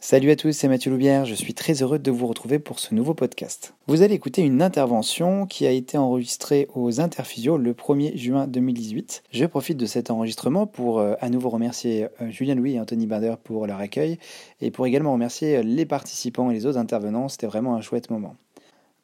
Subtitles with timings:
[0.00, 2.94] Salut à tous, c'est Mathieu Loubière, je suis très heureux de vous retrouver pour ce
[2.94, 3.74] nouveau podcast.
[3.88, 9.24] Vous allez écouter une intervention qui a été enregistrée aux Interphysio le 1er juin 2018.
[9.32, 13.08] Je profite de cet enregistrement pour euh, à nouveau remercier euh, Julien Louis et Anthony
[13.08, 14.20] Bader pour leur accueil
[14.60, 18.36] et pour également remercier les participants et les autres intervenants, c'était vraiment un chouette moment.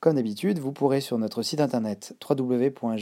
[0.05, 3.00] Comme d'habitude, vous pourrez sur notre site internet www.gem-k.com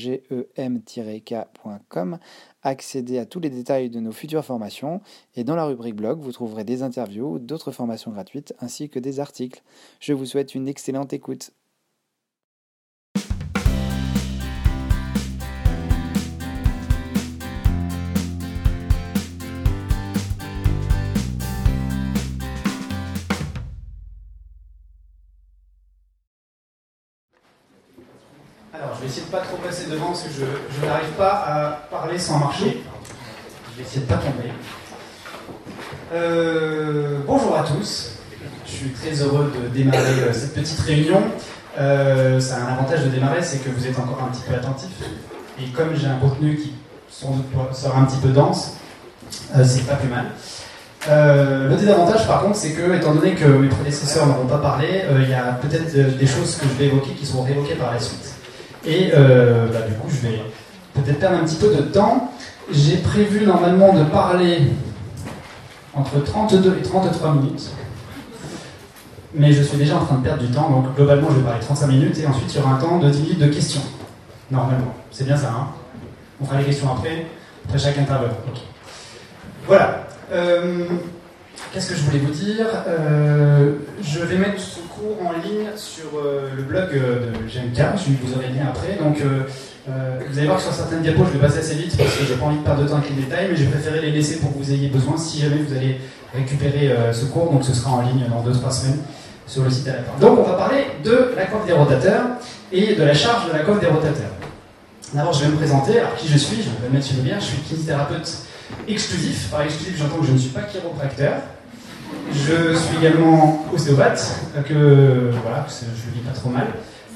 [2.62, 5.00] accéder à tous les détails de nos futures formations
[5.34, 9.18] et dans la rubrique blog, vous trouverez des interviews, d'autres formations gratuites ainsi que des
[9.18, 9.64] articles.
[9.98, 11.50] Je vous souhaite une excellente écoute.
[29.02, 32.38] Vais essayer de pas trop passer devant parce que je, n'arrive pas à parler sans
[32.38, 32.82] marcher.
[33.72, 34.52] Je vais essayer de pas tomber.
[36.14, 38.12] Euh, bonjour à tous.
[38.66, 41.22] Je suis très heureux de démarrer euh, cette petite réunion.
[41.78, 44.54] Euh, ça a un avantage de démarrer, c'est que vous êtes encore un petit peu
[44.54, 44.90] attentif.
[45.60, 46.74] Et comme j'ai un contenu qui
[47.08, 47.36] sans
[47.72, 48.76] sera un petit peu dense,
[49.56, 50.26] euh, c'est pas plus mal.
[51.08, 55.02] Euh, le désavantage, par contre, c'est que, étant donné que mes prédécesseurs n'auront pas parlé,
[55.04, 57.92] euh, il y a peut-être des choses que je vais évoquer qui seront réévoquées par
[57.92, 58.34] la suite.
[58.84, 60.42] Et euh, bah, du coup, je vais
[60.94, 62.32] peut-être perdre un petit peu de temps.
[62.70, 64.62] J'ai prévu normalement de parler
[65.94, 67.70] entre 32 et 33 minutes.
[69.34, 71.60] Mais je suis déjà en train de perdre du temps, donc globalement, je vais parler
[71.60, 73.80] 35 minutes et ensuite il y aura un temps de 10 minutes de questions.
[74.50, 74.94] Normalement.
[75.10, 75.68] C'est bien ça, hein?
[76.40, 77.26] On fera les questions après,
[77.66, 78.34] après chaque intervenant.
[79.66, 80.06] Voilà.
[80.32, 80.86] Euh,
[81.70, 82.66] Qu'est-ce que je voulais vous dire?
[82.86, 87.96] Euh, Je vais mettre ce cours en ligne sur euh, le blog euh, de GMK,
[87.96, 88.98] je vous aurai le lien après.
[89.02, 89.18] Donc
[90.28, 92.34] vous allez voir que sur certaines diapos, je vais passer assez vite parce que j'ai
[92.34, 94.52] pas envie de perdre de temps avec les détails, mais j'ai préféré les laisser pour
[94.52, 95.98] que vous ayez besoin si jamais vous allez
[96.34, 97.50] récupérer ce cours.
[97.50, 98.98] Donc ce sera en ligne dans 2-3 semaines
[99.46, 100.18] sur le site à la fin.
[100.20, 102.22] Donc on va parler de la coiffe des rotateurs
[102.70, 104.30] et de la charge de la coiffe des rotateurs.
[105.14, 105.98] D'abord, je vais me présenter.
[105.98, 106.62] Alors, qui je suis?
[106.62, 108.32] Je m'appelle Mathieu Lebière, je suis kinésithérapeute
[108.88, 109.48] exclusif.
[109.50, 111.34] Par exclusif, j'entends que je ne suis pas chiropracteur.
[112.32, 116.66] Je suis également ostéopathe, que voilà, je le vis pas trop mal.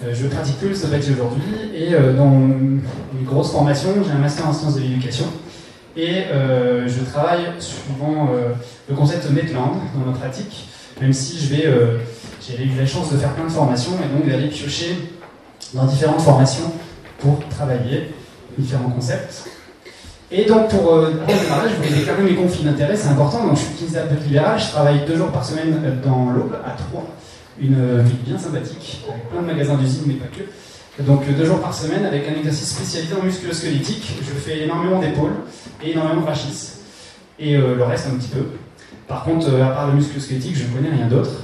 [0.05, 1.43] Euh, Je pratique plus l'ostéopathie aujourd'hui
[1.75, 2.81] et euh, dans une
[3.25, 5.25] grosse formation, j'ai un master en sciences de l'éducation
[5.97, 8.29] et euh, je travaille suivant
[8.89, 10.69] le concept Metland dans ma pratique,
[11.01, 11.73] même si je vais,
[12.47, 14.99] j'ai eu la chance de faire plein de formations et donc d'aller piocher
[15.73, 16.71] dans différentes formations
[17.19, 18.11] pour travailler
[18.59, 19.56] différents concepts.
[20.33, 23.47] Et donc, pour euh, de démarrer, je voulais déclarer mes conflits d'intérêts, c'est important.
[23.47, 26.71] Donc, je suis kinésithérapeute libéral, je travaille deux jours par semaine euh, dans l'Aube, à
[26.71, 27.07] Troyes,
[27.61, 31.03] une euh, ville bien sympathique, avec plein de magasins d'usine, mais pas que.
[31.05, 34.15] Donc, deux jours par semaine, avec un exercice spécialisé en musculo-squelettique.
[34.21, 35.35] Je fais énormément d'épaules
[35.85, 36.71] et énormément de rachis.
[37.39, 38.47] Et le reste, un petit peu.
[39.07, 41.43] Par contre, à part le musculo-squelettique, je ne connais rien d'autre.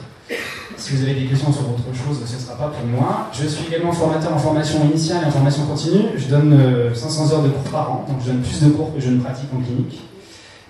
[0.77, 3.29] Si vous avez des questions sur autre chose, ce ne sera pas pour moi.
[3.33, 6.09] Je suis également formateur en formation initiale et en formation continue.
[6.17, 8.95] Je donne euh, 500 heures de cours par an, donc je donne plus de cours
[8.95, 10.01] que je ne pratique en clinique.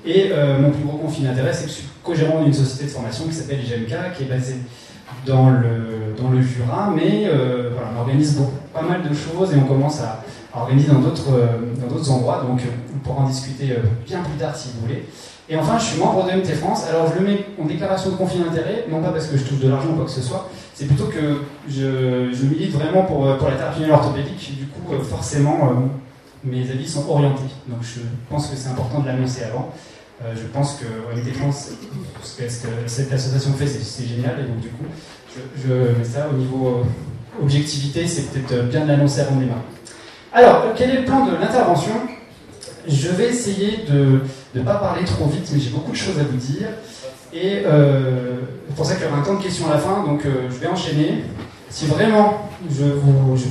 [0.04, 2.90] Et euh, mon plus gros conflit d'intérêt, c'est que je suis co-gérant d'une société de
[2.90, 4.56] formation qui s'appelle IGMK, qui est basée
[5.26, 8.40] dans le, dans le Jura, mais euh, voilà, on organise
[8.72, 12.60] pas mal de choses et on commence à, à organiser dans d'autres euh, endroits, donc
[12.60, 12.64] euh,
[12.94, 15.04] on pourra en discuter euh, bien plus tard si vous voulez.
[15.52, 16.86] Et enfin, je suis membre de MT France.
[16.88, 19.58] Alors, je le mets en déclaration de conflit d'intérêt, non pas parce que je touche
[19.58, 23.48] de l'argent ou quoi que ce soit, c'est plutôt que je, milite vraiment pour, pour
[23.50, 24.58] la thérapie orthopédique.
[24.58, 25.74] Du coup, euh, forcément, euh,
[26.42, 27.52] mes avis sont orientés.
[27.68, 29.74] Donc, je pense que c'est important de l'annoncer avant.
[30.24, 30.86] Euh, je pense que
[31.20, 31.72] MT France,
[32.22, 34.40] ce que, ce que cette association fait, c'est génial.
[34.40, 34.84] Et donc, du coup,
[35.62, 36.82] je, mets ça au niveau
[37.42, 39.60] objectivité, c'est peut-être bien de l'annoncer avant de démarrer.
[40.32, 41.92] Alors, quel est le plan de l'intervention
[42.88, 44.20] Je vais essayer de
[44.54, 46.69] ne pas parler trop vite, mais j'ai beaucoup de choses à vous dire.
[47.32, 50.04] Et euh, c'est pour ça qu'il y aura un temps de questions à la fin,
[50.04, 51.25] donc euh, je vais enchaîner.
[51.70, 52.84] Si vraiment je,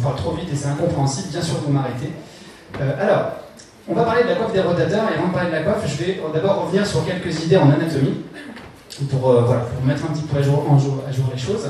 [0.03, 2.11] parle trop vite et c'est incompréhensible, bien sûr vous m'arrêtez.
[2.79, 3.31] Euh, alors,
[3.87, 5.83] on va parler de la coiffe des rotateurs, et avant de parler de la coiffe,
[5.87, 8.21] je vais d'abord revenir sur quelques idées en anatomie,
[9.09, 9.43] pour, euh,
[9.83, 10.63] mettre un petit peu à jour-
[11.07, 11.67] à jour les choses.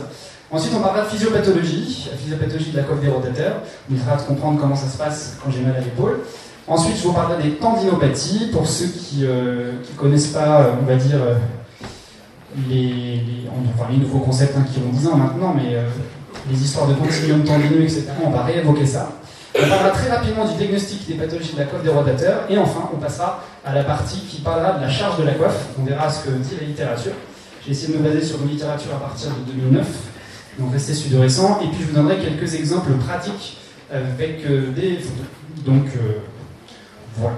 [0.52, 3.56] Ensuite, on parlera de physiopathologie, la physiopathologie de la coiffe des rotateurs.
[3.90, 6.20] On essaiera de comprendre comment ça se passe quand j'ai mal à l'épaule.
[6.68, 10.96] Ensuite, je vous parlerai des tendinopathies, pour ceux qui ne connaissent pas, euh, on va
[10.96, 11.36] dire, euh,
[12.70, 13.22] les,
[13.98, 15.84] nouveaux concepts hein, qui ont 10 ans maintenant, mais euh,
[16.50, 19.12] les histoires de continuum tendineux, etc., on va réévoquer ça.
[19.54, 22.90] On parlera très rapidement du diagnostic des pathologies de la coiffe des rotateurs, et enfin,
[22.94, 25.68] on passera à la partie qui parlera de la charge de la coiffe.
[25.80, 27.14] On verra ce que dit la littérature.
[27.66, 29.86] J'ai essayé de me baser sur une littérature à partir de 2009,
[30.60, 33.58] donc restez sur du récent, et puis je vous donnerai quelques exemples pratiques
[33.92, 35.00] avec euh, des.
[35.66, 36.20] Donc, euh,
[37.18, 37.36] voilà.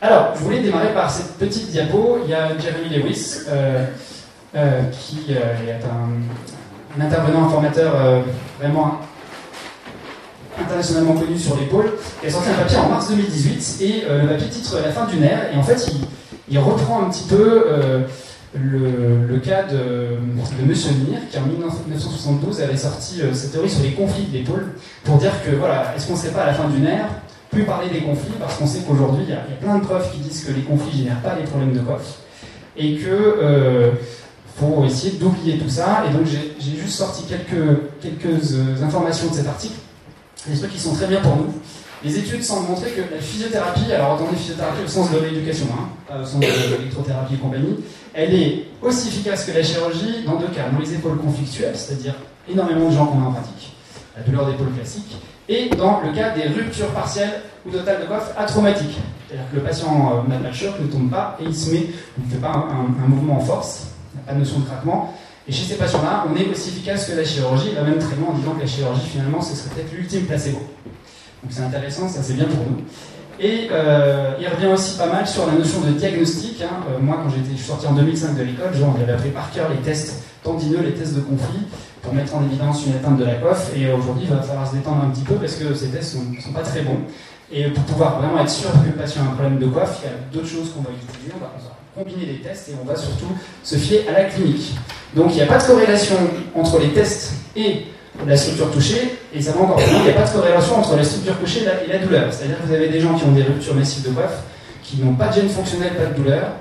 [0.00, 2.18] Alors, je voulais démarrer par cette petite diapo.
[2.24, 3.86] Il y a Jeremy Lewis, euh,
[4.92, 8.22] qui est un, un, intervenant, informateur
[8.60, 9.00] vraiment
[10.60, 14.48] internationalement connu sur l'épaule, qui a sorti un papier en mars 2018, et le papier
[14.48, 15.90] titre La fin d'une ère, et en fait
[16.48, 18.04] il, reprend un petit peu
[18.60, 23.82] le, cas de, de Monsieur Mir, qui en 1972 avait sorti euh, cette théorie sur
[23.82, 24.74] les conflits de l'épaule,
[25.04, 27.08] pour dire que voilà, est-ce qu'on ne serait pas à la fin d'une ère?
[27.54, 30.18] Plus parler des conflits, parce qu'on sait qu'aujourd'hui, il y, a plein de preuves qui
[30.18, 32.18] disent que les conflits génèrent pas des problèmes de coffre,
[32.76, 33.92] et que euh,
[34.56, 36.04] faut essayer d'oublier tout ça.
[36.08, 39.74] Et donc j'ai juste sorti quelques, quelques euh, informations de cet article,
[40.46, 41.54] des trucs qui sont très bien pour nous.
[42.04, 45.88] Les études semblent montrer que la physiothérapie, alors attendez physiothérapie au sens de l'éducation, hein,
[46.06, 47.76] pas au sens de l'électrothérapie et compagnie,
[48.12, 52.14] elle est aussi efficace que la chirurgie dans deux cas, dans les épaules conflictuelles, c'est-à-dire
[52.50, 53.72] énormément de gens qu'on a en pratique,
[54.16, 55.16] la douleur d'épaule classique,
[55.48, 58.98] et dans le cas des ruptures partielles ou totales de coiffe atraumatiques.
[59.28, 61.86] C'est-à-dire que le patient n'a pas de choc, ne tombe pas et il se met,
[62.18, 65.14] il ne fait pas un, mouvement en force, il n'a pas de notion de craquement.
[65.46, 68.30] Et chez ces patients-là, on est aussi efficace que la chirurgie, va même très loin
[68.30, 70.58] en disant que la chirurgie, finalement, ce serait peut-être l'ultime placebo.
[70.58, 72.82] Donc c'est intéressant, ça c'est bien pour nous.
[73.40, 76.62] Et euh, il revient aussi pas mal sur la notion de diagnostic.
[76.62, 76.84] Hein.
[76.88, 80.22] Euh, moi, quand j'étais, sorti en 2005 de l'école, j'avais appris par cœur les tests
[80.42, 81.64] tendineux, les tests de conflit,
[82.02, 83.70] pour mettre en évidence une atteinte de la coiffe.
[83.76, 86.40] Et aujourd'hui, il va falloir se détendre un petit peu parce que ces tests ne
[86.40, 86.98] sont, pas très bons.
[87.50, 90.06] Et pour pouvoir vraiment être sûr que le patient a un problème de coiffe, il
[90.06, 91.32] y a d'autres choses qu'on va utiliser.
[91.34, 91.50] On va,
[91.94, 93.28] combiner les tests et on va surtout
[93.62, 94.74] se fier à la clinique.
[95.14, 96.16] Donc il n'y a pas de corrélation
[96.54, 97.84] entre les tests et
[98.26, 100.96] la structure touchée, et ça va encore plus il n'y a pas de corrélation entre
[100.96, 102.32] la structure touchée et la, douleur.
[102.32, 104.42] C'est-à-dire que vous avez des gens qui ont des ruptures massives de coiffe,
[104.82, 106.52] qui n'ont pas de gêne fonctionnelle, pas de douleur,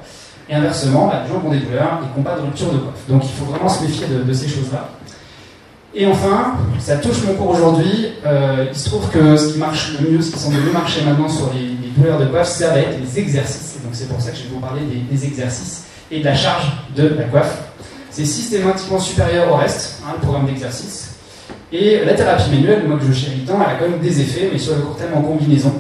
[0.49, 2.71] et inversement, bah, des gens qui ont des douleurs et qui n'ont pas de rupture
[2.71, 3.07] de coiffe.
[3.07, 4.89] Donc il faut vraiment se méfier de, ces choses-là.
[5.95, 9.93] Et enfin, ça touche mon cours aujourd'hui, euh, il se trouve que ce qui marche
[9.99, 12.79] le mieux, ce qui semble mieux marcher maintenant sur les, douleurs de coiffe, ça va
[12.79, 13.75] être les exercices.
[13.83, 16.65] Donc c'est pour ça que je vais vous parler des, exercices et de la charge
[16.95, 17.59] de la coiffe.
[18.09, 21.12] C'est systématiquement supérieur au reste, hein, le programme d'exercice.
[21.75, 24.47] Et la thérapie manuelle, moi que je chéris tant, elle a quand même des effets,
[24.51, 25.73] mais sur le court terme en combinaison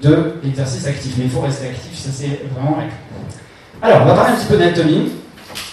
[0.00, 1.14] de l'exercice actif.
[1.18, 4.46] Mais il faut rester actif, ça c'est vraiment la Alors, on va parler un petit
[4.46, 5.10] peu d'anatomie.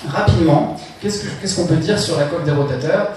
[0.10, 3.10] Rapidement, qu'est-ce qu'on peut dire sur la coque des rotateurs?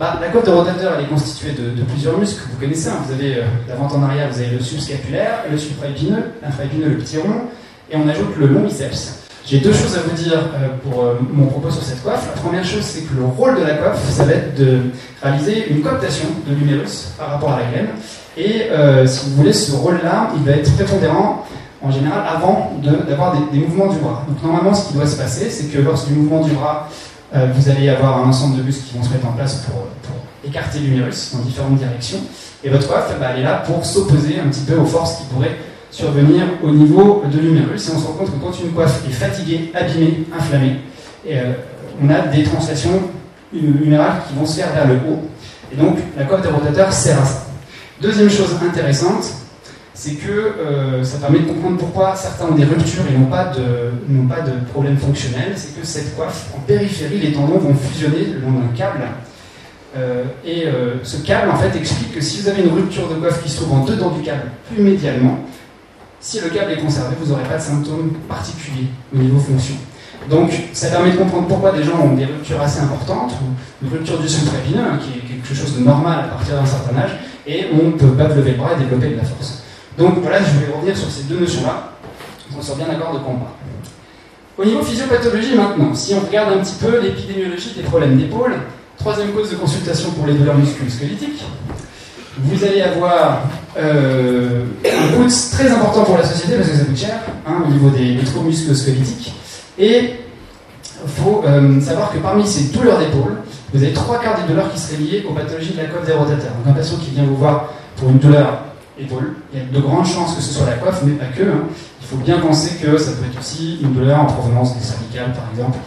[0.00, 2.88] Bah, La coque des rotateurs, elle est constituée de, plusieurs muscles vous connaissez.
[2.88, 2.96] Hein.
[3.06, 6.96] Vous avez euh, la vente en arrière, vous avez le subscapulaire, le supraépineux, l'infraépineux, le
[6.96, 7.42] petit rond,
[7.90, 9.25] et on ajoute le long biceps.
[9.48, 12.26] J'ai deux choses à vous dire euh, pour euh, mon propos sur cette coiffe.
[12.34, 14.80] La première chose, c'est que le rôle de la coiffe, ça va être de
[15.22, 17.88] réaliser une cooptation de l'humérus par rapport à la graine.
[18.36, 21.46] Et euh, si vous voulez, ce rôle-là, il va être prépondérant
[21.80, 24.24] en général avant d'avoir des, mouvements du bras.
[24.26, 26.88] Donc normalement, ce qui doit se passer, c'est que lors du mouvement du bras,
[27.32, 29.86] vous allez avoir un ensemble de muscles qui vont se mettre en place pour,
[30.44, 32.18] écarter l'humérus dans différentes directions.
[32.64, 35.56] Et votre coiffe, elle est là pour s'opposer un petit peu aux forces qui pourraient
[35.90, 37.88] survenir au niveau de l'humérus.
[37.88, 40.76] Et on se rend compte que quand une coiffe est fatiguée, abîmée, inflammée,
[41.28, 41.52] euh,
[42.02, 43.02] on a des translations
[43.52, 45.22] humérales qui vont se faire vers le haut.
[45.72, 47.46] Et donc la coiffe des rotateurs sert à ça.
[48.00, 49.24] Deuxième chose intéressante,
[49.94, 53.46] c'est que euh, ça permet de comprendre pourquoi certains ont des ruptures et n'ont pas
[53.46, 55.54] de, de problème fonctionnel.
[55.56, 59.00] C'est que cette coiffe, en périphérie, les tendons vont fusionner le long d'un câble.
[59.96, 60.66] Euh, et
[61.02, 63.62] ce câble, en fait, explique que si vous avez une rupture de coiffe qui se
[63.62, 65.38] trouve en dedans du câble, plus médialement,
[66.20, 69.74] si le câble est conservé, vous n'aurez pas de symptômes particuliers au niveau fonction.
[70.28, 73.92] Donc, ça permet de comprendre pourquoi des gens ont des ruptures assez importantes, ou une
[73.92, 77.10] rupture du suprépineux, hein, qui est quelque chose de normal à partir d'un certain âge,
[77.46, 79.62] et on peut pas lever le bras et développer de la force.
[79.96, 81.92] Donc voilà, je vais revenir sur ces deux notions-là,
[82.54, 83.54] qu'on soit bien d'accord de combat.
[84.58, 88.54] Au niveau physiopathologie maintenant, si on regarde un petit peu l'épidémiologie des problèmes d'épaule,
[88.98, 91.44] troisième cause de consultation pour les douleurs musculo-squelettiques,
[92.38, 93.42] vous allez avoir
[93.76, 97.70] euh, un coût très important pour la société parce que ça coûte cher hein, au
[97.70, 99.34] niveau des, troubles musculo-squelettiques.
[99.78, 100.14] Et
[101.04, 103.36] il faut euh, savoir que parmi ces douleurs d'épaule,
[103.74, 106.12] vous avez trois quarts des douleurs qui seraient liées aux pathologies de la coiffe des
[106.12, 106.52] rotateurs.
[106.56, 108.62] Donc un patient qui vient vous voir pour une douleur
[108.98, 111.42] épaule, il y a de grandes chances que ce soit la coiffe, mais pas que.
[111.42, 111.64] Hein.
[112.00, 115.32] Il faut bien penser que ça peut être aussi une douleur en provenance des cervicales,
[115.32, 115.78] par exemple,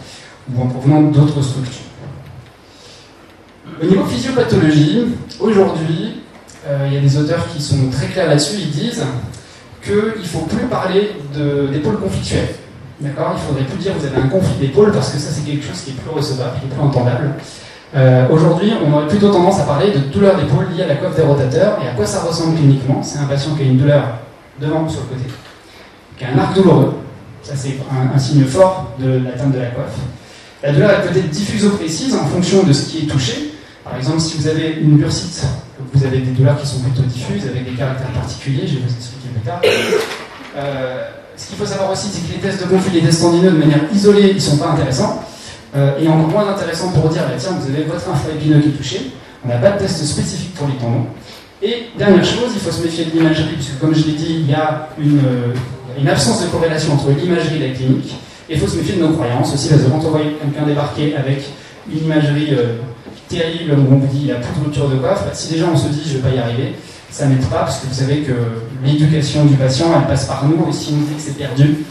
[0.54, 1.86] ou en provenance d'autres structures.
[3.82, 5.06] Au niveau physiopathologie,
[5.40, 6.19] aujourd'hui,
[6.86, 9.04] il y a des auteurs qui sont très clairs là-dessus, ils disent
[9.82, 11.12] qu'il ne faut plus parler
[11.72, 12.48] d'épaule conflictuelle.
[13.00, 13.34] D'accord?
[13.34, 15.66] Il ne faudrait plus dire vous avez un conflit d'épaule parce que ça c'est quelque
[15.66, 17.30] chose qui est plus recevable, qui est plus entendable.
[17.96, 21.16] Euh, aujourd'hui, on aurait plutôt tendance à parler de douleur d'épaule liée à la coiffe
[21.16, 23.02] des rotateurs et à quoi ça ressemble cliniquement.
[23.02, 24.18] C'est un patient qui a une douleur
[24.60, 25.30] devant ou sur le côté,
[26.18, 26.94] qui a un arc douloureux.
[27.42, 29.96] Ça c'est un, un, signe fort de l'atteinte de la coiffe.
[30.62, 33.54] La douleur est peut-être diffuse ou précise en fonction de ce qui est touché.
[33.82, 35.42] Par exemple, si vous avez une bursite
[35.92, 38.94] vous avez des douleurs qui sont plutôt diffuses, avec des caractères particuliers, je vais vous
[38.94, 39.60] expliquer plus tard.
[40.56, 43.50] Euh, ce qu'il faut savoir aussi, c'est que les tests de conflit, les tests tendineux,
[43.50, 45.24] de manière isolée, ils ne sont pas intéressants.
[45.76, 48.72] euh, et encore moins intéressant pour dire, bah, tiens, vous avez votre infra-épineux qui est
[48.72, 49.10] touché,
[49.44, 51.06] on n'a pas de test spécifique pour les tendons.
[51.62, 54.50] Et dernière chose, il faut se méfier de l'imagerie, puisque comme je l'ai dit, il
[54.50, 55.20] y a une,
[55.98, 58.14] une absence de corrélation entre l'imagerie et la clinique.
[58.48, 60.66] Et il faut se méfier de nos croyances aussi, parce que quand on voit quelqu'un
[60.66, 61.44] débarquer avec
[61.92, 62.56] une imagerie
[63.30, 65.66] terrible où on vous dit il a plus de rupture de coiffe, bah, si déjà
[65.72, 66.74] on se dit je ne vais pas y arriver,
[67.10, 68.32] ça n'aide pas, parce que vous savez que
[68.84, 71.84] l'éducation du patient, elle passe par nous, et si on dit que c'est perdu,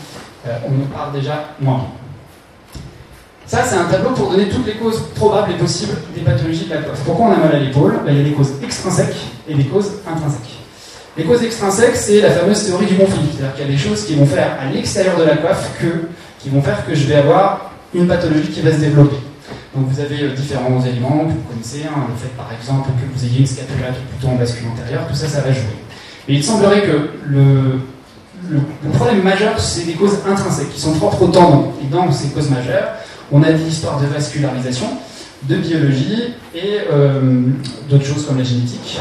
[0.47, 1.85] euh, on parle déjà moins.
[3.45, 6.69] Ça, c'est un tableau pour donner toutes les causes probables et possibles des pathologies de
[6.75, 7.01] la coiffe.
[7.03, 7.99] Pourquoi on a mal à l'épaule?
[8.05, 9.17] Bah, Il y a des causes extrinsèques
[9.47, 10.59] et des causes intrinsèques.
[11.17, 13.27] Les causes extrinsèques, c'est la fameuse théorie du conflit.
[13.35, 16.07] C'est-à-dire qu'il y a des choses qui vont faire à l'extérieur de la coiffe que,
[16.37, 19.17] qui vont faire que je vais avoir une pathologie qui va se développer.
[19.75, 23.17] Donc vous avez euh, différents éléments que vous connaissez, hein, le fait par exemple que
[23.17, 25.77] vous ayez une scapula plutôt en bascule antérieure, tout ça, ça va jouer.
[26.27, 27.79] Mais il semblerait que le,
[28.93, 31.71] problème majeur, c'est des causes intrinsèques qui sont propres au tendon.
[31.83, 32.89] Et dans ces causes majeures,
[33.31, 34.87] on a des histoires de vascularisation,
[35.43, 37.43] de biologie et euh,
[37.89, 38.99] d'autres choses comme la génétique.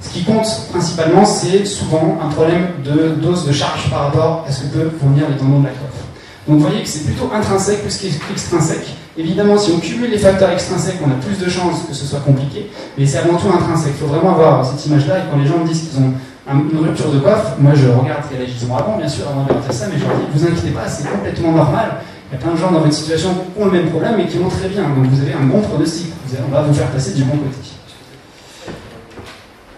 [0.00, 4.52] Ce qui compte principalement, c'est souvent un problème de dose de charge par rapport à
[4.52, 6.04] ce que peuvent fournir les tendons de la coiffe.
[6.46, 8.86] Donc vous voyez que c'est plutôt intrinsèque plus qu'extrinsèque.
[9.16, 12.20] Évidemment, si on cumule les facteurs extrinsèques, on a plus de chances que ce soit
[12.20, 13.94] compliqué, mais c'est avant tout intrinsèque.
[13.96, 16.12] Il faut vraiment avoir cette image-là, et quand les gens me disent qu'ils ont
[16.50, 19.44] une rupture de coiffe, moi je regarde quel âge ils ont avant, bien sûr, avant
[19.44, 22.00] de faire ça, mais je leur dis, vous inquiétez pas, c'est complètement normal.
[22.30, 24.26] Il y a plein de gens dans votre situation qui ont le même problème et
[24.26, 24.82] qui vont très bien.
[24.82, 26.12] Donc vous avez un bon pronostic.
[26.48, 27.70] On va vous faire passer du bon côté.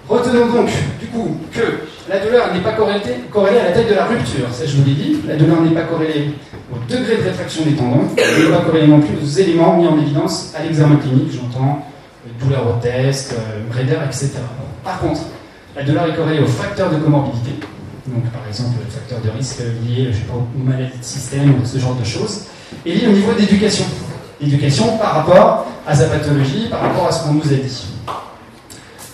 [0.09, 1.61] Retenons donc, du coup, que
[2.09, 4.47] la douleur n'est pas corrélée, à la taille de la rupture.
[4.53, 5.17] Ça, je vous l'ai dit.
[5.27, 6.31] La douleur n'est pas corrélée
[6.73, 8.05] au degré de rétraction des tendons.
[8.17, 11.33] Elle n'est pas corrélée non plus aux éléments mis en évidence à l'examen clinique.
[11.33, 11.85] J'entends
[12.41, 14.33] douleur au test, euh, raideur, etc.
[14.85, 15.21] Par contre,
[15.75, 17.53] la douleur est corrélée aux facteurs de comorbidité.
[18.07, 21.95] Donc, par exemple, le facteur de risque lié aux maladies de système ou ce genre
[21.95, 22.45] de choses.
[22.85, 23.85] Et lié au niveau d'éducation.
[24.41, 27.87] L'éducation par rapport à sa pathologie, par rapport à ce qu'on nous a dit.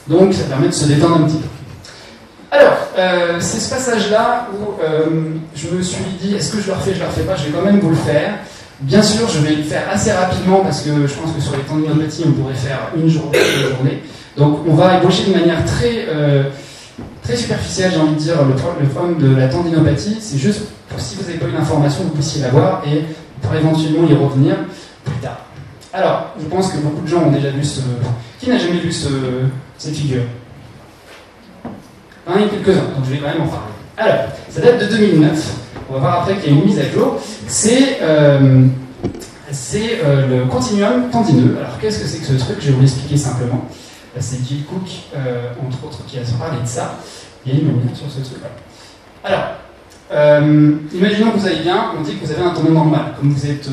[0.09, 1.49] Donc, ça permet de se détendre un petit peu.
[2.53, 5.07] Alors, euh, c'est ce passage-là où euh,
[5.57, 7.51] je me suis dit, est-ce que je le refais, je le refais pas, je vais
[7.51, 8.35] quand même vous le faire.
[8.81, 11.63] Bien sûr, je vais le faire assez rapidement parce que je pense que sur les
[11.63, 14.03] tendinopathies, on pourrait faire une journée.
[14.37, 16.45] Donc, on va ébaucher de manière très, euh,
[17.23, 18.55] très superficielle, j'ai envie de dire, le,
[18.87, 20.19] problème de la tendinopathie.
[20.21, 23.05] C'est juste pour si vous n'avez pas une information, vous puissiez l'avoir et
[23.41, 24.57] pour éventuellement y revenir
[25.07, 25.47] plus tard.
[25.95, 27.81] Alors, je pense que beaucoup de gens ont déjà vu ce.
[28.39, 29.09] Qui n'a jamais vu ce,
[29.79, 30.23] cette figure?
[32.29, 33.73] Il y a quelques-uns, donc je vais quand même en parler.
[33.97, 35.55] Alors, ça date de 2009.
[35.89, 37.19] On va voir après qu'il y a une mise à jour.
[37.47, 38.67] C'est euh,
[39.75, 41.57] euh, le continuum tendineux.
[41.59, 42.57] Alors, qu'est-ce que c'est que ce truc?
[42.61, 43.67] Je vais vous l'expliquer simplement.
[44.19, 46.99] C'est Gil Cook, euh, entre autres, qui a parlé de ça.
[47.45, 48.49] Il y a une lumière sur ce truc-là.
[49.25, 53.15] Alors, imaginons que vous allez bien, on dit que vous avez un tendon normal.
[53.19, 53.69] Comme vous êtes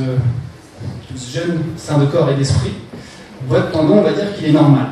[1.08, 2.74] tous jeunes, sain de corps et d'esprit,
[3.48, 4.88] votre tendon, on va dire qu'il est normal.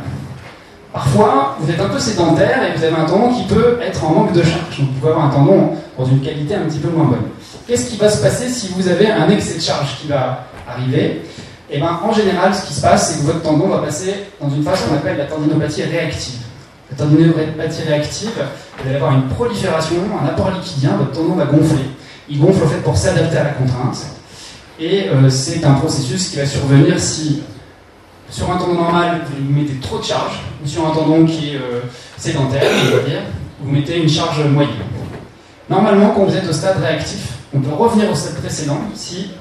[0.98, 4.16] Parfois, vous êtes un peu sédentaire et vous avez un tendon qui peut être en
[4.16, 4.80] manque de charge.
[4.80, 7.28] Donc, vous pouvez avoir un tendon dans une qualité un petit peu moins bonne.
[7.68, 11.22] Qu'est-ce qui va se passer si vous avez un excès de charge qui va arriver?
[11.70, 14.12] Eh bien, en général, ce qui se passe, c'est que votre tendon va passer
[14.42, 16.40] dans une phase qu'on appelle la tendinopathie réactive.
[16.90, 18.32] La tendinopathie réactive,
[18.80, 21.92] vous allez avoir une prolifération, un apport liquidien, votre tendon va gonfler.
[22.28, 24.00] Il gonfle en fait pour s'adapter à la contrainte.
[24.80, 27.44] Et euh, c'est un processus qui va survenir si
[28.30, 31.58] sur un tendon normal, vous mettez trop de charge, ou sur un tendon qui est
[31.58, 31.82] euh,
[32.18, 33.22] sédentaire, on va dire,
[33.62, 34.74] vous mettez une charge moyenne.
[35.70, 39.32] Normalement, quand vous êtes au stade réactif, on peut revenir au stade précédent si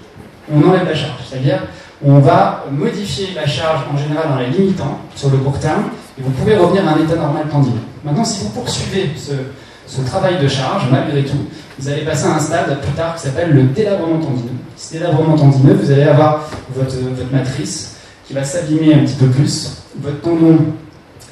[0.52, 1.21] on enlève la charge.
[1.28, 1.62] C'est-à-dire,
[2.05, 5.85] on va modifier la charge en général en la limitant sur le court terme,
[6.19, 7.81] et vous pouvez revenir à un état normal tendineux.
[8.05, 11.47] Maintenant, si vous poursuivez ce, travail de charge, malgré tout,
[11.78, 14.50] vous allez passer à un stade plus tard qui s'appelle le délabrement tendineux.
[14.76, 16.95] Ce délabrement tendineux, vous allez avoir votre
[17.33, 17.96] matrice
[18.26, 19.83] qui va s'abîmer un petit peu plus.
[20.00, 20.59] Votre tendon,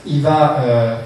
[0.06, 0.96] il va, euh,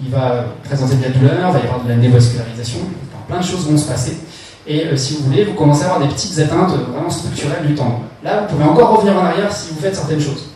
[0.00, 2.80] il va présenter de la douleur, il va y avoir de la névascularisation,
[3.28, 4.18] plein de choses vont se passer.
[4.66, 7.74] Et euh, si vous voulez, vous commencez à avoir des petites atteintes vraiment structurelles du
[7.74, 8.00] tendon.
[8.22, 10.50] Là, vous pouvez encore revenir en arrière si vous faites certaines choses.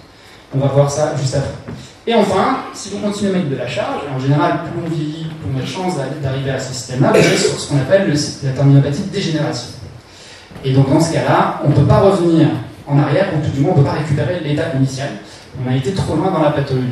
[0.55, 1.51] On va voir ça juste après.
[2.07, 5.25] Et enfin, si vous continuez à mettre de la charge, en général, plus on vieillit,
[5.25, 8.15] plus on a de chance d'arriver à ce système-là, vous êtes sur ce qu'on appelle
[8.45, 9.71] la tendinopathie dégénérative.
[10.65, 12.49] Et donc dans ce cas-là, on ne peut pas revenir
[12.87, 15.09] en arrière, ou tout du moins on ne peut pas récupérer l'état initial.
[15.65, 16.87] On a été trop loin dans la pathologie.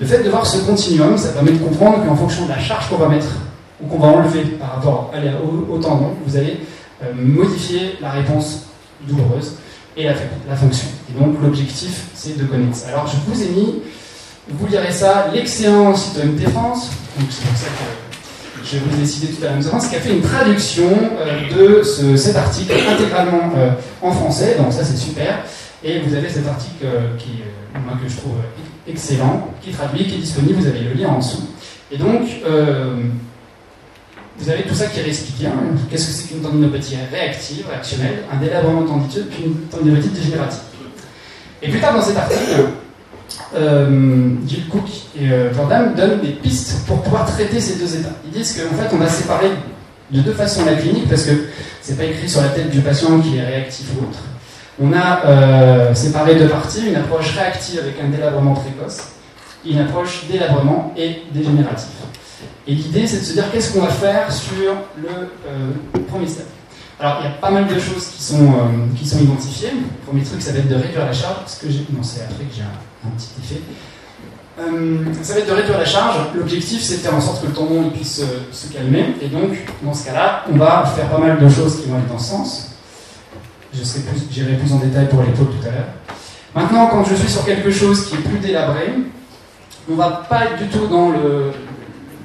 [0.00, 2.88] Le fait de voir ce continuum, ça permet de comprendre qu'en fonction de la charge
[2.88, 3.28] qu'on va mettre
[3.82, 5.12] ou qu'on va enlever par rapport
[5.70, 6.60] au, tendon, vous allez
[7.02, 8.66] euh, modifier la réponse
[9.06, 9.56] douloureuse
[9.96, 10.14] et la,
[10.48, 10.88] la fonction.
[11.10, 12.88] Et donc l'objectif, c'est de connaître ça.
[12.88, 13.74] Alors je vous ai mis,
[14.48, 18.09] vous lirez ça, l'excellent de MT France, donc c'est pour ça que
[18.64, 22.36] je vous ai cité tout à l'heure, qui a fait une traduction euh, de cet
[22.36, 23.70] article intégralement euh,
[24.02, 25.44] en français, donc ça c'est super.
[25.82, 26.86] Et vous avez cet article
[27.18, 27.42] qui,
[27.86, 28.34] moi, que je trouve
[28.86, 31.48] excellent, qui est traduit, qui est disponible, vous avez le lien en dessous.
[31.90, 32.28] Et donc,
[34.40, 35.46] vous avez tout ça qui est réexpliqué.
[35.46, 35.52] Hein.
[35.90, 40.60] Qu'est-ce que c'est qu'une tendinopathie réactive, réactionnelle, un délabrement tendineux, puis une tendinopathie dégénérative.
[41.62, 42.68] Et plus tard dans cet article,
[43.54, 44.30] euh,
[44.70, 45.50] Cook et euh,
[45.96, 48.12] donnent des pistes pour pouvoir traiter ces deux états.
[48.24, 49.50] Ils disent qu'en fait, on va séparer
[50.10, 51.32] de deux façons la clinique, parce que
[51.80, 54.18] c'est pas écrit sur la tête du patient qu'il est réactif ou autre.
[54.82, 58.98] On a euh, séparé deux parties, une approche réactive avec un délabrement précoce,
[59.64, 61.88] une approche délabrement et dégénératif.
[62.66, 64.54] Et l'idée, c'est de se dire qu'est-ce qu'on va faire sur
[64.96, 65.70] le euh,
[66.08, 66.46] premier step.
[66.98, 69.70] Alors, il y a pas mal de choses qui sont, euh, qui sont identifiées.
[69.70, 71.86] Le premier truc, ça va être de réduire la charge, parce que j'ai.
[71.90, 73.60] Non, c'est après que j'ai un, petit effet.
[74.58, 76.16] Euh, ça va être de réduire la charge.
[76.34, 79.14] L'objectif, c'est de faire en sorte que le tendon puisse se calmer.
[79.22, 79.50] Et donc,
[79.82, 82.30] dans ce cas-là, on va faire pas mal de choses qui vont être dans ce
[82.30, 82.70] sens.
[83.72, 85.88] Je serai plus, j'irai plus en détail pour l'épaule tout à l'heure.
[86.54, 88.94] Maintenant, quand je suis sur quelque chose qui est plus délabré,
[89.90, 91.52] on va pas être du tout dans le,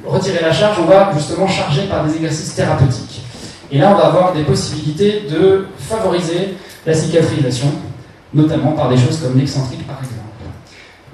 [0.05, 3.22] retirer la charge, on va justement charger par des exercices thérapeutiques.
[3.72, 6.55] Et là, on va avoir des possibilités de favoriser
[6.86, 7.72] la cicatrisation,
[8.34, 10.25] notamment par des choses comme l'excentrique par exemple.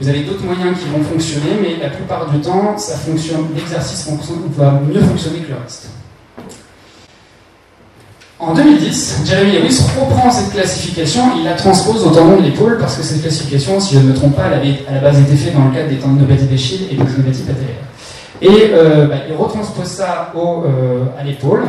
[0.01, 4.09] Vous avez d'autres moyens qui vont fonctionner, mais la plupart du temps, ça fonctionne, l'exercice
[4.57, 5.89] va mieux fonctionner que le reste.
[8.39, 12.97] En 2010, Jeremy Lewis reprend cette classification, il la transpose au tendon de l'épaule, parce
[12.97, 15.35] que cette classification, si je ne me trompe pas, elle avait à la base été
[15.35, 17.91] faite dans le cadre des tendinopathies d'Echille et des tendinopathies patellaires.
[18.41, 21.63] Et euh, bah, il retranspose ça euh, à l'épaule.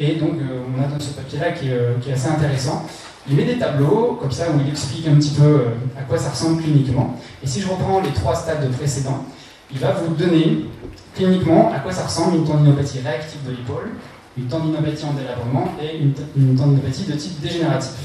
[0.00, 1.66] Et donc, euh, on a dans ce papier-là qui,
[2.00, 2.86] qui, est assez intéressant.
[3.28, 5.64] Il met des tableaux, comme ça, où il explique un petit peu
[5.98, 7.18] à quoi ça ressemble cliniquement.
[7.42, 9.24] Et si je reprends les trois stades précédents,
[9.72, 10.66] il va vous donner
[11.14, 13.90] cliniquement à quoi ça ressemble une tendinopathie réactive de l'épaule,
[14.36, 16.12] une tendinopathie en délabrement et une,
[16.56, 17.96] tendinopathie de type dégénératif.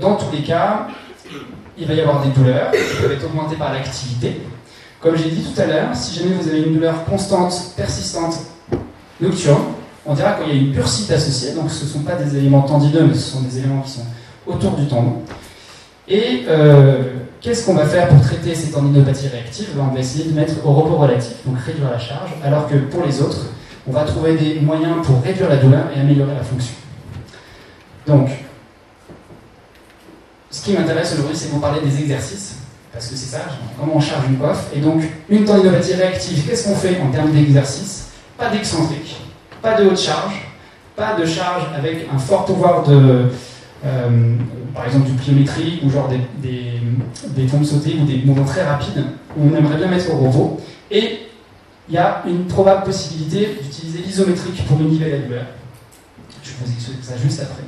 [0.00, 0.88] dans tous les cas,
[1.76, 4.42] il va y avoir des douleurs qui peuvent être augmentées par l'activité,
[5.00, 8.34] comme j'ai dit tout à l'heure, si jamais vous avez une douleur constante, persistante,
[9.20, 9.62] nocturne,
[10.06, 12.62] on dira qu'il y a une bursite associée, donc ce ne sont pas des éléments
[12.62, 14.06] tendineux, mais ce sont des éléments qui sont
[14.46, 15.22] autour du tendon.
[16.08, 17.02] Et euh,
[17.40, 19.68] qu'est-ce qu'on va faire pour traiter ces tendinopathies réactives?
[19.74, 22.76] Ben, On va essayer de mettre au repos relatif, donc réduire la charge, alors que
[22.76, 23.46] pour les autres,
[23.86, 26.74] on va trouver des moyens pour réduire la douleur et améliorer la fonction.
[28.06, 28.30] Donc,
[30.50, 32.58] ce qui m'intéresse aujourd'hui, c'est de vous parler des exercices
[32.98, 33.42] parce que c'est ça,
[33.78, 34.70] comment on charge une coiffe.
[34.74, 38.08] Et donc, une tendinopathie réactive, qu'est-ce qu'on fait en termes d'exercice?
[38.36, 39.16] Pas d'excentrique,
[39.62, 40.34] pas de haute charge,
[40.96, 43.30] pas de charge avec un fort pouvoir de,
[43.84, 44.36] euh,
[44.74, 46.80] par exemple, du pliométrique ou genre des, des,
[47.28, 49.04] des pompes sautées ou des mouvements très rapides
[49.36, 50.60] où on aimerait bien mettre au repos.
[50.90, 51.20] Et
[51.88, 55.44] il y a une probable possibilité d'utiliser l'isométrique pour inhiber la douleur.
[56.42, 57.62] Je vous explique ça juste après.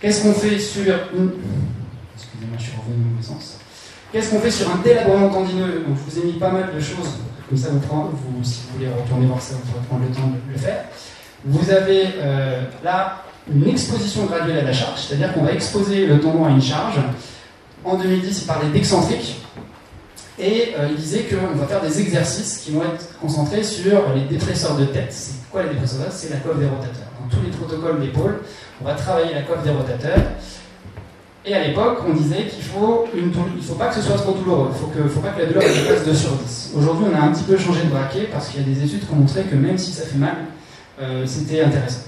[0.00, 0.84] Qu'est-ce qu'on fait sur
[1.16, 1.30] une.
[2.14, 3.58] Excusez-moi, je suis revenu dans le sens.
[4.12, 5.84] Qu'est-ce qu'on fait sur un délabrement tendineux?
[5.86, 7.18] Donc, je vous ai mis pas mal de choses,
[7.48, 10.14] comme ça, vous, prend, vous si vous voulez retourner voir ça, vous pourrez prendre le
[10.14, 10.84] temps de le faire.
[11.46, 16.18] Vous avez euh, là une exposition graduelle à la charge, c'est-à-dire qu'on va exposer le
[16.18, 16.96] tendon à une charge.
[17.84, 19.36] En 2010, il parlait d'excentrique,
[20.38, 24.22] et euh, il disait qu'on va faire des exercices qui vont être concentrés sur les
[24.22, 25.12] dépresseurs de tête.
[25.12, 26.14] C'est quoi les dépresseurs de tête?
[26.14, 27.08] C'est la coiffe des rotateurs.
[27.22, 28.40] Dans tous les protocoles d'épaule,
[28.82, 30.18] on va travailler la coiffe des rotateurs.
[31.44, 34.32] Et à l'époque, on disait qu'il faut une il faut pas que ce soit trop
[34.32, 34.70] douloureux.
[34.74, 36.72] Il faut que, faut pas que la douleur dépasse 2 sur 10.
[36.76, 39.06] Aujourd'hui, on a un petit peu changé de braquet parce qu'il y a des études
[39.06, 40.34] qui ont montré que même si ça fait mal,
[41.26, 42.00] c'était intéressant.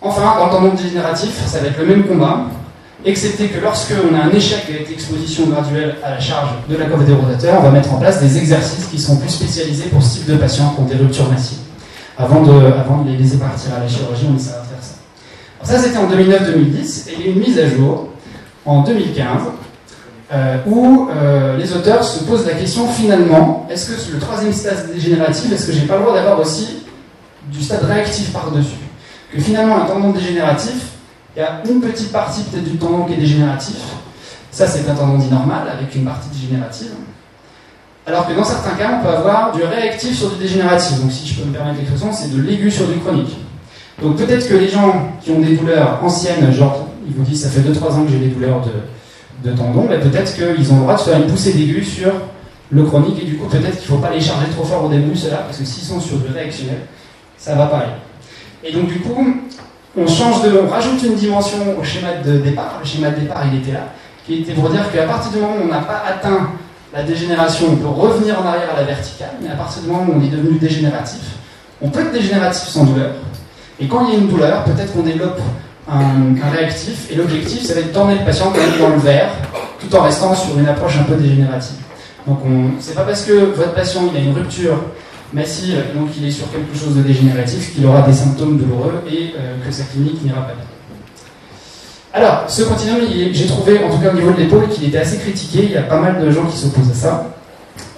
[0.00, 2.46] Enfin, dans le tendon dégénératif, ça va être le même combat,
[3.04, 6.86] excepté que lorsque on a un échec avec l'exposition graduelle à la charge de la
[6.86, 10.02] coiffe des rotateurs, on va mettre en place des exercices qui sont plus spécialisés pour
[10.02, 11.58] ce type de patients qui ont des ruptures massives.
[12.16, 14.52] Avant de, de les laisser partir à la chirurgie, on essaie
[15.62, 18.08] ça, c'était en 2009-2010, et il y a une mise à jour
[18.64, 19.42] en 2015
[20.30, 24.92] euh, où euh, les auteurs se posent la question finalement, est-ce que le troisième stade
[24.92, 26.84] dégénératif, est-ce que j'ai pas le droit d'avoir aussi
[27.50, 28.76] du stade réactif par-dessus?
[29.32, 30.74] Que finalement, un tendon dégénératif,
[31.34, 33.76] il y a une petite partie peut-être du tendon qui est dégénératif,
[34.50, 36.90] ça c'est un tendon dit normal avec une partie dégénérative.
[38.06, 40.98] Alors que dans certains cas, on peut avoir du réactif sur du dégénératif.
[41.00, 43.36] Donc si je peux me permettre l'expression, c'est de l'aigu sur du chronique.
[44.02, 47.50] Donc peut-être que les gens qui ont des douleurs anciennes, genre ils vous disent ça
[47.50, 48.70] fait 2-3 ans que j'ai des douleurs de,
[49.44, 52.12] de tendons, ben, peut-être qu'ils ont le droit de faire une poussée d'aiguë sur
[52.70, 54.88] le chronique et du coup peut-être qu'il ne faut pas les charger trop fort au
[54.88, 56.80] début cela parce que s'ils sont sur du réactionnel,
[57.36, 57.92] ça va pas aller.
[58.64, 59.36] Et donc du coup,
[59.96, 62.78] on change on rajoute une dimension au schéma de départ.
[62.80, 63.92] Le schéma de départ il était là,
[64.26, 66.50] qui était pour dire qu'à partir du moment où on n'a pas atteint
[66.92, 70.06] la dégénération, on peut revenir en arrière à la verticale, mais à partir du moment
[70.08, 71.20] où on est devenu dégénératif,
[71.80, 73.12] on peut être dégénératif sans douleur,
[73.80, 75.40] et quand il y a une douleur, peut-être qu'on développe
[75.90, 79.30] un, réactif, et l'objectif, ça va être d'emmener le patient dans le verre,
[79.80, 81.76] tout en restant sur une approche un peu dégénérative.
[82.26, 82.40] Donc,
[82.80, 84.78] c'est pas parce que votre patient a une rupture
[85.32, 89.34] massive, donc il est sur quelque chose de dégénératif, qu'il aura des symptômes douloureux et
[89.38, 90.64] euh, que sa clinique n'ira pas bien.
[92.12, 93.00] Alors, ce continuum,
[93.32, 95.64] j'ai trouvé, en tout cas au niveau de l'épaule, qu'il était assez critiqué.
[95.64, 97.34] Il y a pas mal de gens qui s'opposent à ça,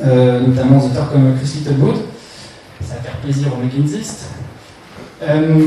[0.05, 1.97] euh, notamment des auteurs comme Chris Littlewood.
[2.83, 4.27] Ça va faire plaisir aux mécanistes.
[5.23, 5.67] Euh,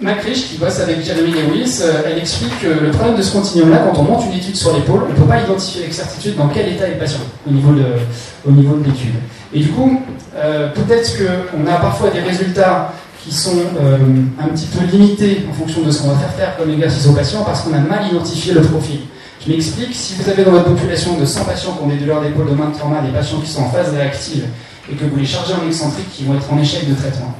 [0.00, 4.00] qui bosse avec Jeremy Lewis, euh, elle explique que le problème de ce continuum-là, quand
[4.00, 6.68] on monte une étude sur l'épaule, on ne peut pas identifier avec certitude dans quel
[6.68, 9.14] état est le patient au niveau de, l'étude.
[9.52, 10.00] Et du coup,
[10.36, 13.98] euh, peut-être qu'on a parfois des résultats qui sont euh,
[14.40, 17.12] un petit peu limités en fonction de ce qu'on va faire faire comme exercice aux
[17.12, 19.00] patients parce qu'on a mal identifié le profil.
[19.44, 22.22] Je m'explique, si vous avez dans votre population de 100 patients qui ont des douleurs
[22.22, 24.44] d'épaule de main de trauma, des patients qui sont en phase réactive
[24.90, 27.34] et que vous les chargez en excentrique, qui vont être en échec de traitement.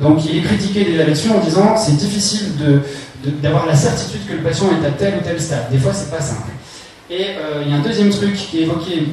[0.00, 2.52] Donc il est critiqué déjà là-dessus en disant c'est difficile
[3.42, 5.70] d'avoir la certitude que le patient est à tel ou tel stade.
[5.70, 6.50] Des fois, c'est pas simple.
[7.10, 9.08] Et euh, il y a un deuxième truc qui est évoqué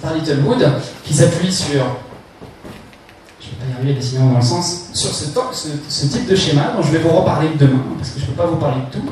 [0.00, 0.64] par Littlewood
[1.04, 6.06] qui s'appuie sur, je ne vais pas y arriver à dans le sens, sur ce,
[6.06, 8.46] type de schéma dont je vais vous reparler demain parce que je ne peux pas
[8.46, 9.06] vous parler de tout.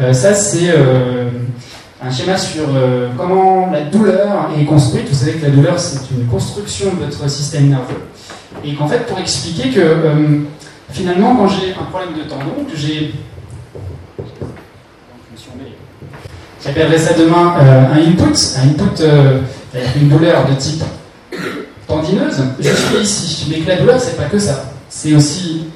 [0.00, 1.30] Euh, ça, c'est euh,
[2.04, 2.64] un schéma sur
[3.16, 5.08] comment la douleur est construite.
[5.08, 8.02] Vous savez que la douleur, c'est une construction de votre système nerveux
[8.64, 10.14] et qu'en fait, pour expliquer que euh,
[10.90, 13.14] finalement, quand j'ai un problème de tendon, que j'ai.
[16.62, 19.40] J'appellerai ça demain euh, un input, un input, euh,
[20.00, 20.82] une douleur de type
[21.86, 23.46] tendineuse, je suis ici.
[23.50, 24.72] Mais que la douleur, c'est pas que ça.
[24.88, 25.66] C'est aussi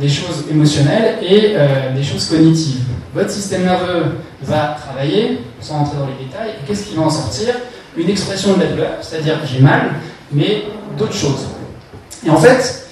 [0.00, 1.54] des choses émotionnelles et
[1.94, 2.80] des choses cognitives.
[3.14, 7.10] Votre système nerveux va travailler, sans entrer dans les détails, et qu'est-ce qui va en
[7.10, 7.54] sortir?
[7.96, 9.90] Une expression de la douleur, c'est-à-dire j'ai mal,
[10.32, 10.64] mais
[10.98, 11.46] d'autres choses.
[12.26, 12.86] Et en fait,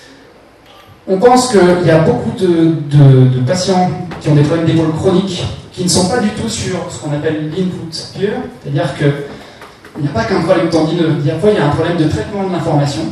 [1.08, 5.84] on pense qu'il y a beaucoup de, patients qui ont des problèmes d'épaule chroniques qui
[5.84, 8.30] ne sont pas du tout sur ce qu'on appelle l'input pure,
[8.62, 12.46] c'est-à-dire qu'il n'y a pas qu'un problème tendineux, il y a un problème de traitement
[12.46, 13.02] de l'information.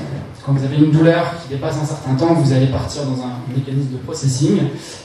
[0.49, 3.37] Quand vous avez une douleur qui dépasse un certain temps, vous allez partir dans un
[3.55, 4.61] mécanisme de processing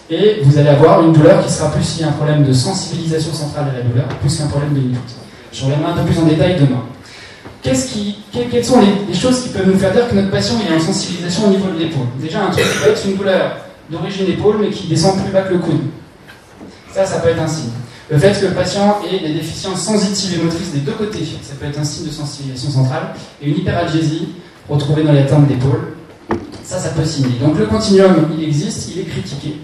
[0.10, 3.79] et vous allez avoir une douleur qui sera plus un problème de sensibilisation centrale à
[3.79, 5.13] la douleur, plus qu'un problème de input.
[5.51, 6.84] Je reviendrai un peu plus en détail demain
[7.62, 11.47] quelles sont les, choses qui peuvent nous faire dire que notre patient est en sensibilisation
[11.47, 12.08] au niveau de l'épaule?
[12.21, 13.58] Déjà, un truc qui peut être une douleur
[13.89, 15.82] d'origine épaule, mais qui descend plus bas que le coude.
[16.93, 17.71] Ça, ça peut être un signe.
[18.10, 21.56] Le fait que le patient ait des déficiences sensitives et motrices des deux côtés, ça
[21.60, 23.13] peut être un signe de sensibilisation centrale.
[23.41, 24.27] Et une hyperalgésie
[24.69, 25.95] retrouvée dans les teintes d'épaule,
[26.63, 27.38] ça, ça peut signer.
[27.41, 29.58] Donc le continuum, il existe, il est critiqué.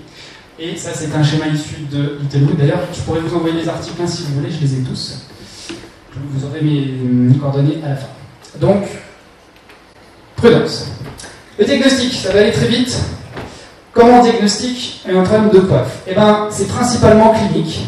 [0.59, 2.57] Et ça, c'est un schéma issu de Littlewood.
[2.57, 5.29] D'ailleurs, je pourrais vous envoyer les articles si vous voulez, je les ai tous
[6.27, 8.07] vous aurez mes, coordonnées à la fin.
[8.59, 8.85] Donc,
[10.35, 10.87] prudence.
[11.57, 12.97] Le diagnostic, ça va aller très vite.
[13.93, 17.81] Comment on diagnostique un problème de coiffe Eh bien, c'est principalement clinique.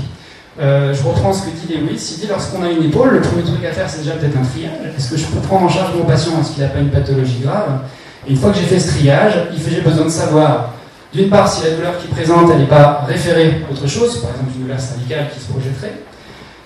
[0.62, 2.13] Euh, je reprends ce que dit Lewis.
[2.13, 4.45] Il dit lorsqu'on a une épaule, le premier truc à faire, c'est déjà peut-être un
[4.45, 4.71] triage.
[4.95, 7.39] Est-ce que je peux prendre en charge mon patient Est-ce qu'il n'a pas une pathologie
[7.39, 7.80] grave
[8.28, 10.74] Et une fois que j'ai fait ce triage, j'ai besoin de savoir,
[11.13, 14.32] d'une part, si la douleur qu'il présente, elle n'est pas référée à autre chose, par
[14.32, 15.93] exemple une douleur cervicale qui se projetterait,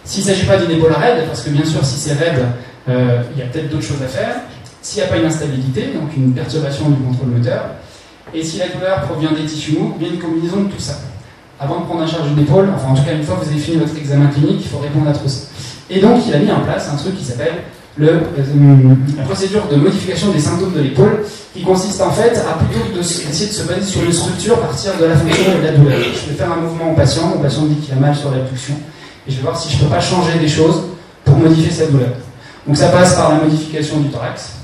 [0.04, 2.46] s'il ne s'agit pas d'une épaule raide, parce que bien sûr, si c'est raide,
[2.90, 4.36] euh, il y a peut-être d'autres choses à faire.
[4.82, 7.64] S'il n'y a pas une instabilité, donc une perturbation du contrôle moteur,
[8.34, 10.96] et si la douleur provient des tissus mous, bien une combinaison de tout ça.
[11.60, 13.52] Avant de prendre en charge une épaule, enfin en tout cas une fois que vous
[13.52, 15.48] avez fini votre examen clinique, il faut répondre à tout ça.
[15.90, 17.64] Et donc il a mis en place un truc qui s'appelle
[17.98, 22.58] le, euh, la procédure de modification des symptômes de l'épaule, qui consiste en fait à
[22.62, 25.66] plutôt essayer de se baser sur une structure à partir de la fonction et de
[25.66, 26.00] la douleur.
[26.00, 28.38] Je vais faire un mouvement au patient, le patient dit qu'il a mal sur la
[28.38, 28.76] l'abduction,
[29.26, 30.84] et je vais voir si je ne peux pas changer des choses
[31.24, 32.10] pour modifier cette douleur.
[32.68, 34.56] Donc ça passe par la modification du thorax,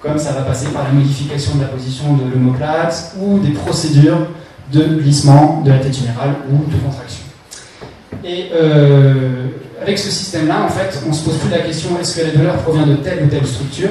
[0.00, 4.28] comme ça va passer par la modification de la position de l'homoplate ou des procédures
[4.74, 7.24] de glissement de la tête humérale ou de contraction.
[8.24, 9.48] Et euh,
[9.80, 12.32] avec ce système-là, en fait, on ne se pose plus la question est-ce que la
[12.32, 13.90] douleur provient de telle ou telle structure?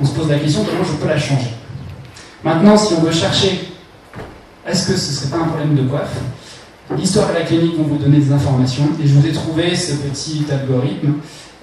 [0.00, 1.50] On se pose la question comment je peux la changer?
[2.44, 3.72] Maintenant, si on veut chercher
[4.66, 6.16] est-ce que ce ne serait pas un problème de coiffe?
[6.96, 9.94] L'histoire et la clinique vont vous donner des informations et je vous ai trouvé ce
[9.94, 11.14] petit algorithme.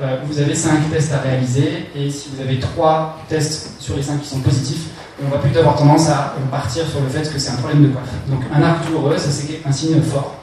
[0.01, 4.01] Euh, vous avez cinq tests à réaliser et si vous avez trois tests sur les
[4.01, 4.87] cinq qui sont positifs,
[5.25, 7.87] on va plutôt avoir tendance à partir sur le fait que c'est un problème de
[7.89, 8.09] coiffe.
[8.27, 10.35] Donc un arc douloureux, ça c'est un signe fort.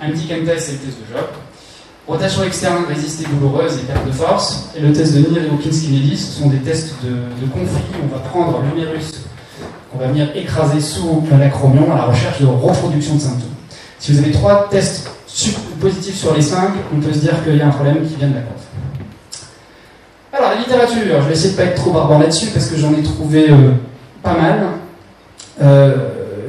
[0.00, 1.26] Un petit test, c'est le test de job.
[2.06, 4.70] Rotation externe, résister douloureuse et perte de force.
[4.76, 7.82] Et le test de Nir et Hawkins-Kennedy, ce sont des tests de, conflit.
[8.02, 9.24] On va prendre l'humérus
[9.90, 13.48] qu'on va venir écraser sous l'acromion à la recherche de reproduction de symptômes.
[13.98, 15.10] Si vous avez trois tests
[15.80, 18.28] positifs sur les cinq, on peut se dire qu'il y a un problème qui vient
[18.28, 18.66] de la coiffe.
[20.32, 22.76] Alors, la littérature, je vais essayer de ne pas être trop barbant là-dessus parce que
[22.76, 23.72] j'en ai trouvé euh,
[24.26, 24.60] pas mal.
[25.62, 25.94] Euh,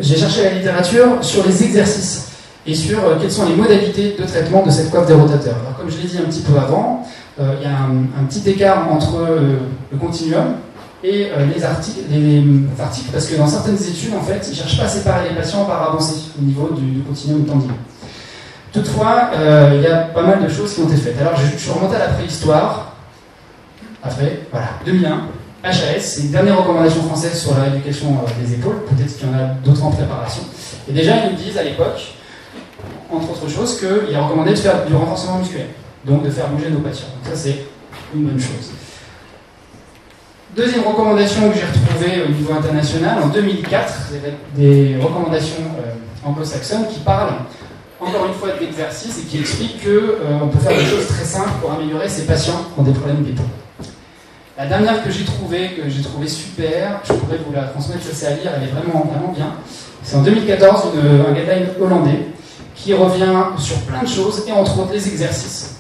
[0.01, 2.23] j'ai cherché la littérature sur les exercices.
[2.65, 5.55] et sur quelles sont les modalités de traitement de cette coiffe des rotateurs.
[5.77, 7.07] Comme je l'ai dit un petit peu avant,
[7.39, 7.77] il y a
[8.19, 9.25] un, petit écart entre
[9.89, 10.55] le continuum
[11.01, 12.43] et les, articles, les,
[12.77, 15.35] articles, parce que dans certaines études, en fait, ils ne cherchent pas à séparer les
[15.35, 17.73] patients par avancée au niveau du, continuum tendineux.
[18.73, 19.31] Toutefois,
[19.73, 21.21] il y a pas mal de choses qui ont été faites.
[21.21, 22.95] Alors, je, je suis remonté à la préhistoire,
[24.03, 25.21] après, voilà, 2001,
[25.63, 29.32] HAS, c'est une dernière recommandation française sur la rééducation euh, des épaules, peut-être qu'il y
[29.32, 30.43] en a d'autres en préparation.
[30.89, 32.15] Et déjà, ils nous disent à l'époque,
[33.12, 35.67] entre autres choses, qu'il est recommandé de faire du renforcement musculaire,
[36.06, 37.08] donc de faire bouger nos patients.
[37.15, 37.65] Donc ça, c'est
[38.13, 38.72] une bonne chose.
[40.56, 43.93] Deuxième recommandation que j'ai retrouvée au niveau international, en 2004,
[44.56, 45.93] des recommandations euh,
[46.28, 47.34] anglo-saxonnes qui parlent
[48.00, 51.52] encore une fois d'exercice et qui expliquent qu'on euh, peut faire des choses très simples
[51.62, 53.46] pour améliorer ces patients qui ont des problèmes d'épaule.
[54.58, 58.10] La dernière que j'ai trouvée, que j'ai trouvée super, je pourrais vous la transmettre, ça
[58.12, 59.54] c'est à lire, elle est vraiment, vraiment bien.
[60.02, 60.93] C'est en 2014
[61.30, 62.26] un guideline hollandais
[62.74, 65.76] qui revient sur plein de choses et entre autres les exercices.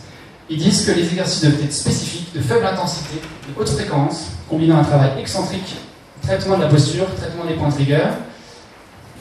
[0.47, 3.15] Ils disent que les exercices doivent être spécifiques, de faible intensité,
[3.49, 5.75] de haute fréquence, combinant un travail excentrique,
[6.21, 8.09] traitement de la posture, traitement des points de rigueur,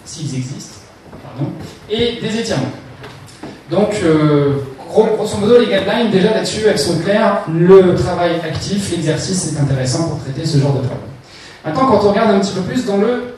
[0.05, 0.81] s'ils existent,
[1.25, 1.51] pardon,
[1.89, 2.73] et des étirements.
[3.71, 4.59] Donc, euh,
[5.05, 7.43] grosso modo, les guidelines, déjà là-dessus, elles sont claires.
[7.53, 10.99] Le travail actif, l'exercice est intéressant pour traiter ce genre de problème.
[11.65, 13.35] Maintenant, quand on regarde un petit peu plus dans le.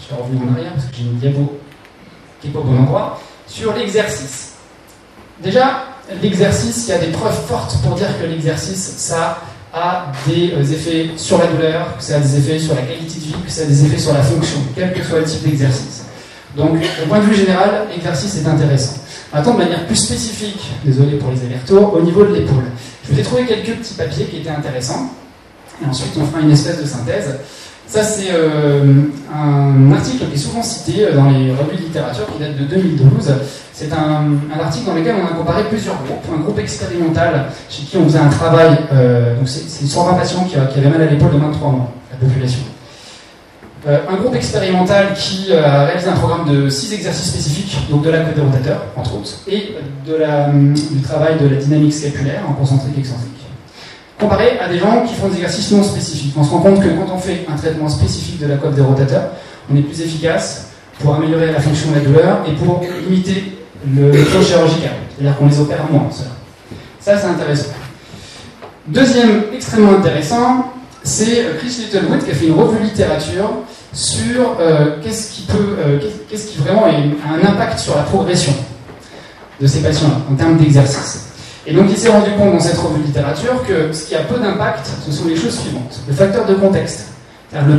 [0.00, 1.58] Je vais revenir en arrière parce que j'ai une diapo
[2.40, 3.20] qui n'est pas au bon endroit.
[3.46, 4.52] Sur l'exercice.
[5.42, 5.84] Déjà,
[6.22, 9.38] l'exercice, il y a des preuves fortes pour dire que l'exercice, ça
[9.74, 13.14] a des euh, effets sur la douleur, que ça a des effets sur la qualité
[13.14, 15.44] de vie, que ça a des effets sur la fonction, quel que soit le type
[15.44, 16.04] d'exercice.
[16.56, 19.01] Donc, au point de vue général, l'exercice est intéressant.
[19.32, 22.64] Maintenant, de manière plus spécifique, désolé pour les allers-retours, au niveau de l'épaule.
[23.04, 25.10] Je vous ai trouvé quelques petits papiers qui étaient intéressants.
[25.82, 27.38] Et ensuite, on fera une espèce de synthèse.
[27.86, 29.02] Ça, c'est euh,
[29.34, 32.64] un article qui est souvent cité euh, dans les revues de littérature qui date de
[32.64, 33.32] 2012.
[33.72, 36.24] C'est un, article dans lequel on a comparé plusieurs groupes.
[36.34, 40.52] Un groupe expérimental chez qui on faisait un travail, euh, donc c'est 120 patients qui,
[40.52, 42.60] qui avaient mal à l'épaule de moins de 3 mois, la population.
[43.84, 48.02] Euh, un groupe expérimental qui euh, a réalisé un programme de 6 exercices spécifiques, donc
[48.02, 49.74] de la côte des rotateurs, entre autres, et
[50.06, 53.30] du travail de la dynamique scapulaire en concentrique excentrique.
[54.20, 56.32] Comparé à des gens qui font des exercices non spécifiques.
[56.36, 58.82] On se rend compte que quand on fait un traitement spécifique de la coiffe des
[58.82, 59.30] rotateurs,
[59.68, 60.68] on est plus efficace
[61.00, 63.58] pour améliorer la fonction de la douleur et pour limiter
[63.92, 66.08] le taux chirurgical, c'est-à-dire qu'on les opère moins.
[67.00, 67.70] Ça, c'est intéressant.
[68.86, 73.50] Deuxième extrêmement intéressant, c'est Chris Littlewood qui a fait une revue littérature
[73.92, 78.54] sur euh, qu'est-ce qui peut, euh, qu'est-ce qui vraiment a un impact sur la progression
[79.60, 81.28] de ces patients en termes d'exercice.
[81.66, 84.20] Et donc il s'est rendu compte dans cette revue de littérature que ce qui a
[84.20, 86.00] peu d'impact, ce sont les choses suivantes.
[86.08, 87.08] Le facteur de contexte.
[87.54, 87.76] Où le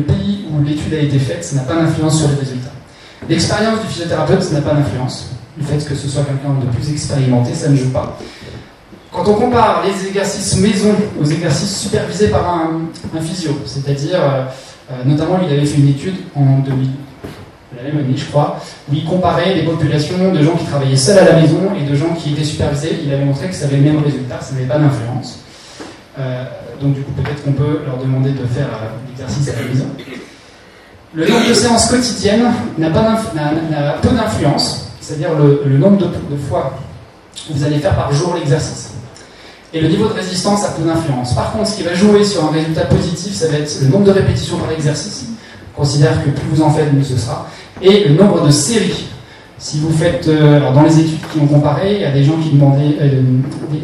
[0.00, 2.72] pays où l'étude a été faite, ça n'a pas d'influence sur les résultats.
[3.28, 5.28] L'expérience du physiothérapeute, ça n'a pas d'influence.
[5.58, 8.18] Le fait que ce soit quelqu'un de plus expérimenté, ça ne joue pas.
[9.12, 14.44] Quand on compare les exercices maison aux exercices supervisés par un, physio, c'est-à-dire euh,
[15.04, 16.88] notamment, il avait fait une étude en 2000,
[17.76, 21.18] la même année, je crois, où il comparait les populations de gens qui travaillaient seuls
[21.18, 22.98] à la maison et de gens qui étaient supervisés.
[23.04, 25.40] Il avait montré que ça avait le même résultat, ça n'avait pas d'influence.
[26.18, 26.44] Euh,
[26.80, 29.86] donc, du coup, peut-être qu'on peut leur demander de faire euh, l'exercice à la maison.
[31.14, 32.44] Le nombre de séances quotidiennes
[32.78, 36.76] n'a peu d'influence, c'est-à-dire le, nombre de fois
[37.46, 38.94] que vous allez faire par jour l'exercice.
[39.74, 41.34] Et le niveau de résistance a peu d'influence.
[41.34, 44.04] Par contre, ce qui va jouer sur un résultat positif, ça va être le nombre
[44.04, 45.26] de répétitions par exercice.
[45.74, 47.48] On considère que plus vous en faites, mieux ce sera.
[47.82, 49.06] Et le nombre de séries.
[49.58, 52.36] Si vous faites, euh, dans les études qui ont comparé, il y a des gens
[52.40, 53.22] qui demandaient, euh,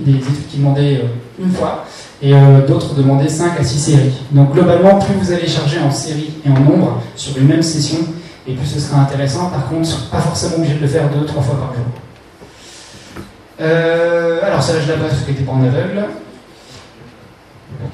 [0.04, 1.84] des, études qui demandaient euh, une fois,
[2.22, 2.34] et
[2.68, 4.12] d'autres demandaient 5 à 6 séries.
[4.30, 7.98] Donc globalement, plus vous allez charger en série et en nombre sur une même session,
[8.46, 9.46] et plus ce sera intéressant.
[9.46, 11.84] Par contre, pas forcément obligé de le faire deux, trois fois par jour.
[13.60, 16.06] Euh, alors, l'âge de la base, parce qu'elle n'était pas en aveugle.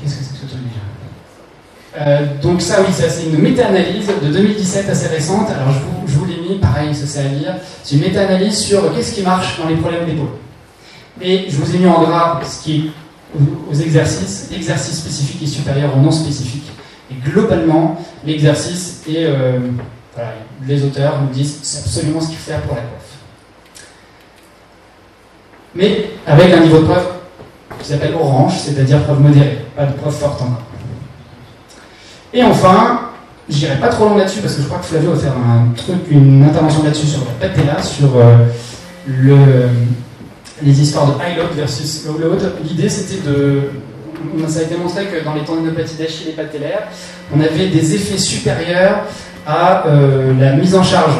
[0.01, 4.29] Qu'est-ce que c'est que ce truc déjà euh, Donc, ça, oui, c'est une méta-analyse de
[4.29, 5.49] 2017 assez récente.
[5.51, 7.55] Alors, je vous, je l'ai mis, pareil, ça c'est à lire.
[7.83, 10.29] C'est une méta-analyse sur qu'est-ce qui marche dans les problèmes d'épaule.
[11.21, 12.91] Et je vous ai mis en gras ce qui est
[13.71, 16.71] aux exercices, exercice spécifique et supérieur au non spécifique.
[17.11, 19.59] Et globalement, l'exercice et euh,
[20.15, 20.33] voilà,
[20.67, 23.06] les auteurs nous disent c'est absolument ce qu'il faut faire pour la coiffe
[25.77, 27.07] mais avec un niveau de preuve
[27.81, 30.62] qui s'appelle orange, c'est-à-dire preuve modérée, pas de preuve forte encore.
[32.33, 33.01] Et enfin,
[33.49, 35.33] je n'irai pas trop long là-dessus parce que je crois que Flavio va faire
[36.11, 38.37] une intervention là-dessus sur la patella, sur euh,
[39.07, 39.37] le,
[40.62, 42.43] les histoires de high load versus low load.
[42.65, 43.62] L'idée c'était de.
[44.49, 46.89] Ça a été montré que dans les tendinopathies d'Achille et patellaires,
[47.35, 49.01] on avait des effets supérieurs
[49.47, 51.15] à euh, la mise en charge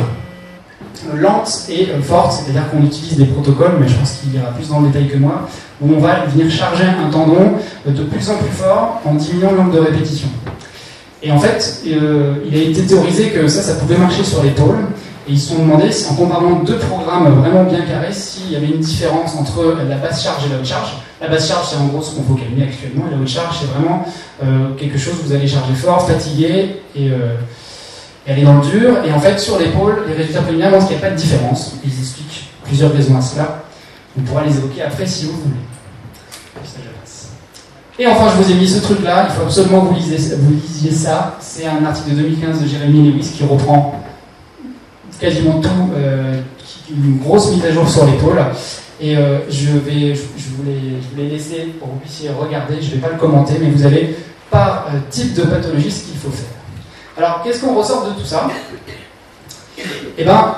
[1.15, 4.81] lente et forte, c'est-à-dire qu'on utilise des protocoles, mais je pense qu'il ira plus dans
[4.81, 5.49] le détail que moi,
[5.81, 7.53] où on va venir charger un tendon
[7.87, 10.29] de plus en plus fort en diminuant le nombre de répétitions.
[11.23, 14.79] Et en fait, euh, il a été théorisé que ça, ça pouvait marcher sur l'épaule.
[15.29, 18.67] Et ils se sont demandé, en comparant deux programmes vraiment bien carrés, s'il y avait
[18.67, 20.99] une différence entre la basse charge et la haute charge.
[21.21, 23.67] La basse charge, c'est en gros ce qu'on calmer actuellement, et la haute charge, c'est
[23.67, 24.07] vraiment
[24.45, 27.35] euh, quelque chose que vous allez charger fort, fatigué, et, euh,
[28.27, 28.97] et aller dans le dur.
[29.05, 31.77] Et en fait, sur l'épaule, les résultats préliminaires montrent qu'il n'y a pas de différence.
[31.85, 33.63] Ils expliquent plusieurs raisons à cela.
[34.19, 35.57] On pourra les évoquer après si vous voulez.
[37.99, 41.39] Et enfin, je vous ai mis ce truc-là, il faut absolument que vous lisiez, ça.
[41.41, 44.03] C'est un article de 2015 de Jérémy Lewis qui reprend
[45.19, 46.39] quasiment tout, euh,
[46.91, 48.39] une grosse mise à jour sur l'épaule.
[49.01, 53.11] Et euh, je, vais, je, je pour que vous puissiez regarder, je ne vais pas
[53.11, 54.15] le commenter, mais vous avez
[54.51, 56.47] par euh, type de pathologie ce qu'il faut faire.
[57.17, 58.47] Alors, qu'est-ce qu'on ressort de tout ça
[60.19, 60.55] Eh bien,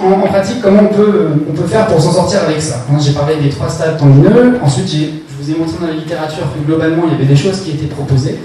[0.00, 3.68] en, pratique, comment on peut, faire pour s'en sortir avec ça J'ai parlé des trois
[3.68, 7.26] stades tendineux, ensuite je vous ai montré dans la littérature que globalement il y avait
[7.26, 8.38] des choses qui étaient proposées.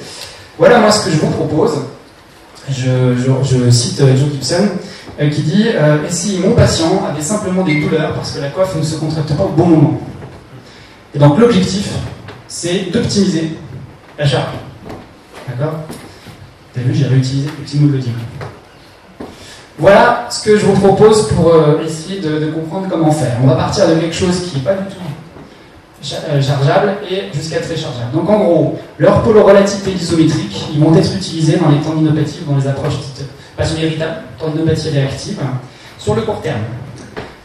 [0.57, 1.83] Voilà moi ce que je vous propose.
[2.69, 4.67] Je, cite euh, Joe Gibson
[5.19, 8.49] euh, qui dit euh, Et si mon patient avait simplement des douleurs parce que la
[8.49, 10.01] coiffe ne se contracte pas au bon moment?
[11.15, 11.89] Et donc l'objectif,
[12.47, 13.57] c'est d'optimiser
[14.19, 14.53] la charge.
[15.47, 15.79] D'accord?
[16.91, 17.99] J'ai réutilisé le petit mot de
[19.79, 23.37] voilà ce que je vous propose pour euh, essayer de, comprendre comment faire.
[23.41, 27.61] On va partir de quelque chose qui n'est pas du tout euh, chargeable et jusqu'à
[27.61, 28.11] très chargeable.
[28.13, 32.41] Donc en gros, leurs pôles relatifs et isométriques, ils vont être utilisés dans les tendinopathies,
[32.45, 35.39] dans les approches dites passion irritable, tendinopathie réactive,
[35.97, 36.61] sur le court terme.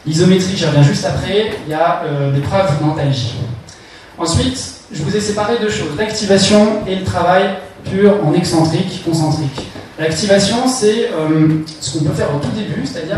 [0.05, 3.35] L'isométrique, j'y reviens juste après, il y a euh, des preuves d'antalgie.
[4.17, 4.59] Ensuite,
[4.91, 7.43] je vous ai séparé deux choses, l'activation et le travail
[7.89, 9.67] pur en excentrique, concentrique.
[9.97, 13.17] L'activation, c'est euh, ce qu'on peut faire au tout début, c'est-à-dire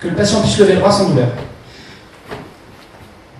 [0.00, 1.28] que le patient puisse lever le bras sans douleur.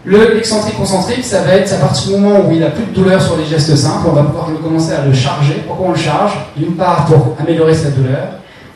[0.04, 2.92] Le excentrique concentrique, ça va être à partir du moment où il n'a plus de
[2.92, 5.62] douleur sur les gestes simples, on va pouvoir commencer à le charger.
[5.66, 6.32] Pourquoi on le charge?
[6.56, 8.28] D'une part pour améliorer sa douleur,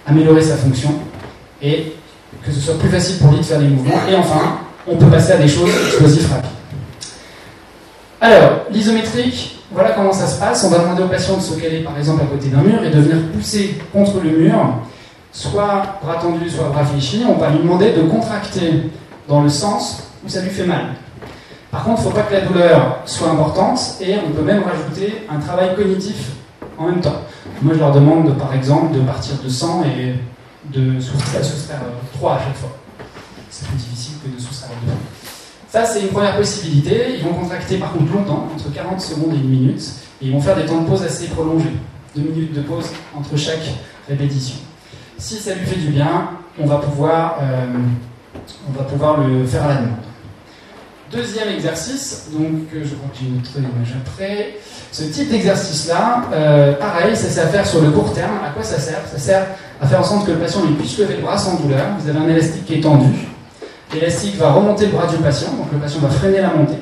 [0.07, 0.91] améliorer sa fonction,
[1.63, 1.95] et
[2.45, 4.01] que ce soit plus facile pour lui de faire des mouvements.
[4.11, 6.51] Et enfin, on peut passer à des choses explosives rapides.
[8.21, 10.65] Alors, l'isométrique, voilà comment ça se passe.
[10.65, 12.91] On va demander au patient de se caler par exemple à côté d'un mur et
[12.91, 14.55] de venir pousser contre le mur,
[15.33, 17.25] soit bras tendu, soit bras fléchis.
[17.29, 18.91] On va lui demander de contracter
[19.29, 20.95] dans le sens où ça lui fait mal.
[21.71, 24.63] Par contre, il ne faut pas que la douleur soit importante et on peut même
[24.63, 26.33] rajouter un travail cognitif
[26.79, 27.23] en même temps.
[27.63, 30.15] Moi, je leur demande par exemple de partir de 100 et
[30.73, 31.81] de soustraire,
[32.15, 32.77] 3 à chaque fois.
[33.51, 34.93] C'est plus difficile que de soustraire 2.
[35.75, 37.17] Ça, c'est une première possibilité.
[37.19, 39.83] Ils vont contracter par contre longtemps, entre 40 secondes et une minute,
[40.23, 41.73] et ils vont faire des temps de pause assez prolongés.
[42.15, 43.75] Deux minutes de pause entre chaque
[44.09, 44.55] répétition.
[45.19, 47.67] Si ça lui fait du bien, on va pouvoir, euh,
[48.69, 49.97] on va pouvoir le faire à la demande.
[51.11, 54.59] Deuxième exercice, donc je crois que j'ai une autre image après.
[54.93, 58.45] Ce type d'exercice-là, euh, pareil, ça sert à faire sur le court terme.
[58.47, 59.01] À quoi ça sert?
[59.11, 59.47] Ça sert
[59.83, 61.85] à faire en sorte que le patient puisse lever le bras sans douleur.
[61.99, 63.34] Vous avez un élastique qui est tendu.
[63.95, 66.79] L'élastique va remonter le bras du patient, donc le patient va freiner la montée,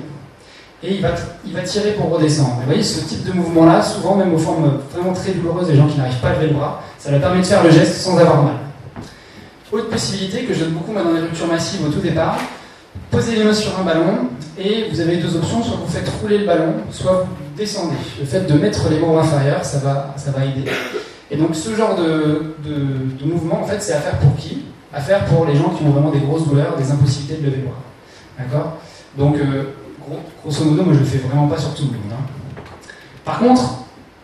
[0.82, 2.56] et il va, tirer pour redescendre.
[2.60, 5.86] vous voyez, ce type de mouvement-là, souvent même aux formes vraiment très douloureuses des gens
[5.86, 8.16] qui n'arrivent pas à lever le bras, ça leur permet de faire le geste sans
[8.18, 8.54] avoir mal.
[9.70, 12.38] Autre possibilité que je donne beaucoup dans les ruptures massives au tout départ,
[13.10, 16.38] posez les mains sur un ballon et vous avez deux options, soit vous faites rouler
[16.38, 17.96] le ballon, soit vous descendez.
[18.18, 20.70] Le fait de mettre les membres inférieurs, ça va, ça va aider.
[21.30, 24.64] Et donc ce genre de mouvement, en fait, c'est à faire pour qui?
[24.92, 27.56] À faire pour les gens qui ont vraiment des grosses douleurs, des impossibilités de lever
[27.58, 27.80] le bras.
[28.38, 28.76] D'accord?
[29.16, 29.74] Donc, euh,
[30.42, 32.12] grosso modo, moi je le fais vraiment pas sur tout le monde.
[32.12, 32.62] Hein.
[33.24, 33.62] Par contre,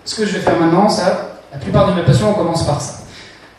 [0.05, 2.81] ce que je vais faire maintenant, ça, la plupart de mes patients, on commence par
[2.81, 2.95] ça.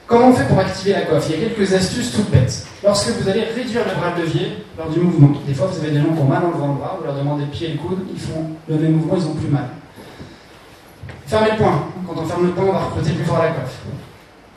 [0.05, 1.29] Comment on fait pour activer la coiffe?
[1.29, 2.65] Il y a quelques astuces toutes bêtes.
[2.83, 5.91] Lorsque vous allez réduire le bras de levier lors du mouvement, des fois vous avez
[5.91, 7.77] des gens qui ont mal en levant le bras, vous leur demandez pied et le
[7.77, 9.65] coude, ils font le même mouvement, ils ont plus mal.
[11.27, 11.83] Fermez le poing.
[12.07, 13.77] Quand on ferme le poing, on va recruter plus fort la coiffe.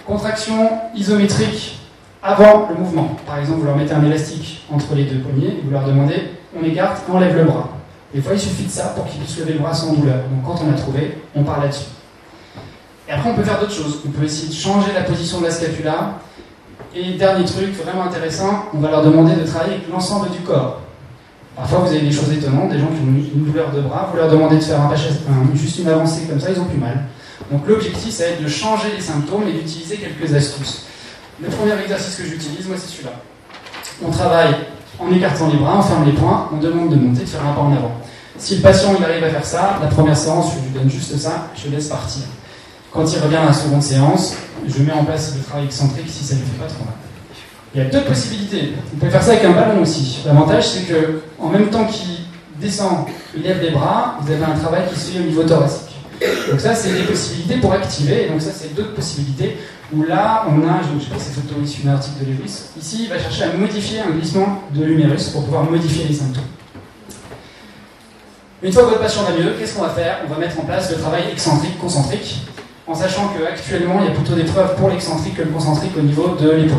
[0.06, 1.81] Contraction isométrique
[2.22, 3.16] avant le mouvement.
[3.26, 6.30] Par exemple, vous leur mettez un élastique entre les deux poignets et vous leur demandez
[6.58, 7.70] on écarte, on lève le bras.
[8.14, 10.16] Des fois, il suffit de ça pour qu'ils puissent lever le bras sans douleur.
[10.16, 11.86] Donc, quand on a trouvé, on part là-dessus.
[13.08, 14.02] Et après, on peut faire d'autres choses.
[14.06, 16.18] On peut essayer de changer la position de la scapula.
[16.94, 20.80] Et dernier truc vraiment intéressant, on va leur demander de travailler l'ensemble du corps.
[21.56, 24.16] Parfois, vous avez des choses étonnantes, des gens qui ont une douleur de bras, vous
[24.18, 24.94] leur demandez de faire un,
[25.54, 27.04] juste une avancée comme ça, ils ont plus mal.
[27.50, 30.86] Donc, l'objectif, ça va être de changer les symptômes et d'utiliser quelques astuces.
[31.40, 33.12] Le premier exercice que j'utilise, moi, c'est celui-là.
[34.04, 34.54] On travaille
[34.98, 37.52] en écartant les bras, on ferme les poings, on demande de monter, de faire un
[37.52, 37.92] pas en avant.
[38.38, 41.16] Si le patient il arrive à faire ça, la première séance, je lui donne juste
[41.16, 42.22] ça, je laisse partir.
[42.92, 44.34] Quand il revient à la seconde séance,
[44.66, 46.94] je mets en place le travail excentrique si ça ne lui fait pas trop mal.
[47.74, 48.74] Il y a deux possibilités.
[48.92, 50.20] Vous pouvez faire ça avec un ballon aussi.
[50.26, 52.26] L'avantage, c'est que en même temps qu'il
[52.60, 55.96] descend, il lève les bras, vous avez un travail qui se fait au niveau thoracique.
[56.50, 58.28] Donc ça, c'est des possibilités pour activer.
[58.28, 59.56] Donc ça, c'est d'autres possibilités
[59.92, 62.30] où là, on a, je ne sais pas si c'est photo ici d'un article de
[62.30, 62.62] Lewis.
[62.78, 66.44] Ici, il va chercher à modifier un glissement de l'humérus pour pouvoir modifier les symptômes.
[68.62, 70.20] Une fois que votre patient va mieux, qu'est-ce qu'on va faire?
[70.24, 72.42] On va mettre en place le travail excentrique, concentrique,
[72.86, 76.02] en sachant qu'actuellement, il y a plutôt des preuves pour l'excentrique que le concentrique au
[76.02, 76.78] niveau de l'épaule.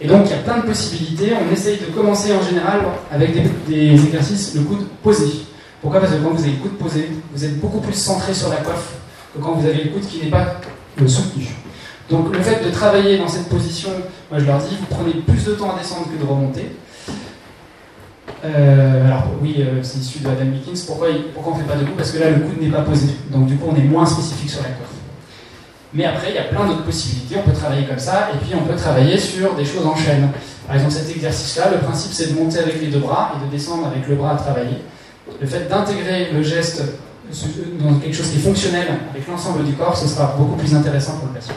[0.00, 1.32] Et donc, il y a plein de possibilités.
[1.34, 3.32] On essaye de commencer en général avec
[3.66, 5.26] des, exercices le coude posé.
[5.82, 6.00] Pourquoi?
[6.00, 8.56] Parce que quand vous avez le coude posé, vous êtes beaucoup plus centré sur la
[8.56, 8.94] coiffe
[9.34, 10.60] que quand vous avez le coude qui n'est pas
[11.06, 11.48] soutenu.
[12.10, 13.90] Donc, le fait de travailler dans cette position,
[14.30, 16.66] moi je leur dis, vous prenez plus de temps à descendre que de remonter.
[18.44, 20.80] Euh, alors oui, euh, c'est issu de Adam Wickins.
[20.86, 23.08] Pourquoi, on ne fait pas debout Parce que là, le coude n'est pas posé.
[23.30, 24.88] Donc du coup, on est moins spécifique sur la coiffe.
[25.92, 27.36] Mais après, il y a plein d'autres possibilités.
[27.38, 30.30] On peut travailler comme ça, et puis on peut travailler sur des choses en chaîne.
[30.66, 33.50] Par exemple, cet exercice-là, le principe c'est de monter avec les deux bras et de
[33.50, 34.78] descendre avec le bras à travailler.
[35.40, 36.82] Le fait d'intégrer le geste
[37.80, 41.16] dans quelque chose qui est fonctionnel avec l'ensemble du corps, ce sera beaucoup plus intéressant
[41.18, 41.54] pour le patient.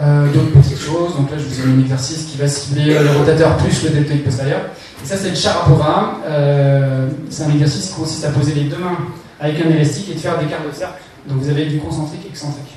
[0.00, 3.00] Euh, d'autres petites choses, donc là je vous ai mis un exercice qui va cibler
[3.00, 4.60] le rotateur plus le deltoïde postérieur.
[5.02, 6.18] Et ça, c'est le charapova.
[6.24, 8.96] Euh, c'est un exercice qui consiste à poser les deux mains
[9.40, 11.02] avec un élastique et de faire des quarts de cercle.
[11.28, 12.74] Donc vous avez du concentrique et excentrique,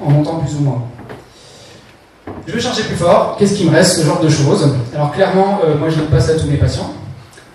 [0.00, 0.82] en montant plus ou moins.
[2.46, 3.36] Je vais charger plus fort.
[3.38, 4.00] Qu'est-ce qui me reste?
[4.00, 4.74] Ce genre de choses.
[4.94, 6.92] Alors clairement, euh, moi je ne passe à tous mes patients.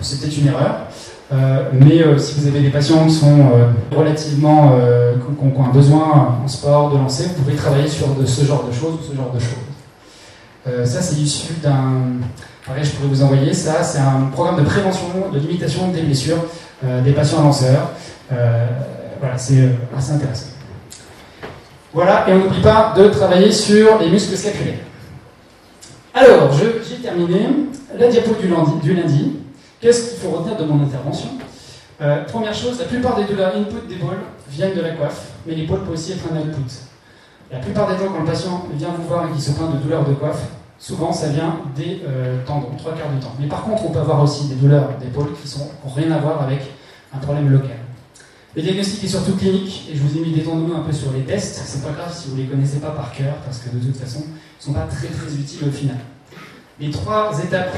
[0.02, 0.88] C'était une erreur.
[1.34, 3.49] Euh, mais si vous avez des patients qui sont
[3.95, 4.71] relativement,
[5.39, 8.65] qui ont, un besoin en sport de lancer, vous pouvez travailler sur de ce genre
[8.65, 10.88] de choses ou ce genre de choses.
[10.88, 12.03] ça, c'est issu d'un
[12.67, 13.82] Pareil, je pourrais vous envoyer ça.
[13.82, 16.43] C'est un programme de prévention, de limitation des blessures
[16.84, 17.91] euh, des patients lanceurs.
[18.34, 18.67] Euh,
[19.21, 20.47] voilà, c'est euh, assez intéressant.
[21.93, 24.80] Voilà, et on n'oublie pas de travailler sur les muscles scapulaires.
[26.13, 27.47] Alors, j'ai terminé
[27.97, 28.36] la diapo.
[28.84, 29.38] Du lundi.
[29.80, 31.30] Qu'est-ce qu'il faut retenir de mon intervention?
[32.28, 34.17] Première chose, la plupart des douleurs input d'épaule
[34.49, 36.71] viennent de la coiffe, mais l'épaule peut aussi être un output.
[37.51, 39.78] La plupart des temps, quand le patient vient vous voir et qu'il se plaint de
[39.78, 40.47] douleurs de coiffe,
[40.80, 43.34] souvent ça vient des euh, tendons, trois quarts du temps.
[43.39, 46.41] Mais par contre, on peut avoir aussi des douleurs d'épaule qui n'ont rien à voir
[46.41, 46.61] avec
[47.13, 47.78] un problème local.
[48.55, 51.11] Le diagnostic est surtout clinique, et je vous ai mis des tendons un peu sur
[51.11, 51.61] les tests.
[51.65, 53.95] C'est pas grave si vous ne les connaissez pas par cœur, parce que de toute
[53.95, 55.97] façon, ils ne sont pas très très utiles au final.
[56.80, 57.75] Les trois étapes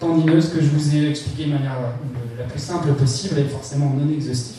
[0.00, 3.94] tendineuses que je vous ai expliquées de manière euh, la plus simple possible et forcément
[3.96, 4.56] non exhaustif.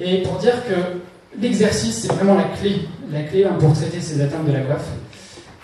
[0.00, 4.20] Et pour dire que l'exercice, c'est vraiment la clé, la clé hein, pour traiter ces
[4.20, 4.88] atteintes de la coiffe.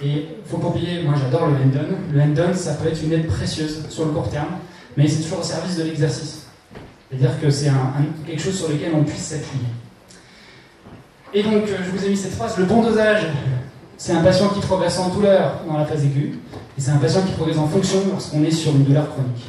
[0.03, 3.13] Et il faut pas oublier, moi j'adore le hand Le hand ça peut être une
[3.13, 4.59] aide précieuse sur le court terme,
[4.97, 6.47] mais c'est toujours au service de l'exercice.
[7.11, 7.71] C'est-à-dire que c'est
[8.27, 9.65] quelque chose sur lequel on puisse s'appuyer.
[11.33, 13.27] Et donc, euh, je vous ai mis cette phrase, le bon dosage,
[13.97, 16.39] c'est un patient qui progresse en douleur dans la phase aiguë,
[16.77, 19.45] et c'est un patient qui progresse en fonction lorsqu'on est sur une douleur chronique.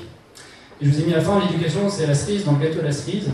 [0.81, 2.79] Et je vous ai mis à la fin, l'éducation, c'est la cerise dans le gâteau
[2.79, 3.29] à la cerise.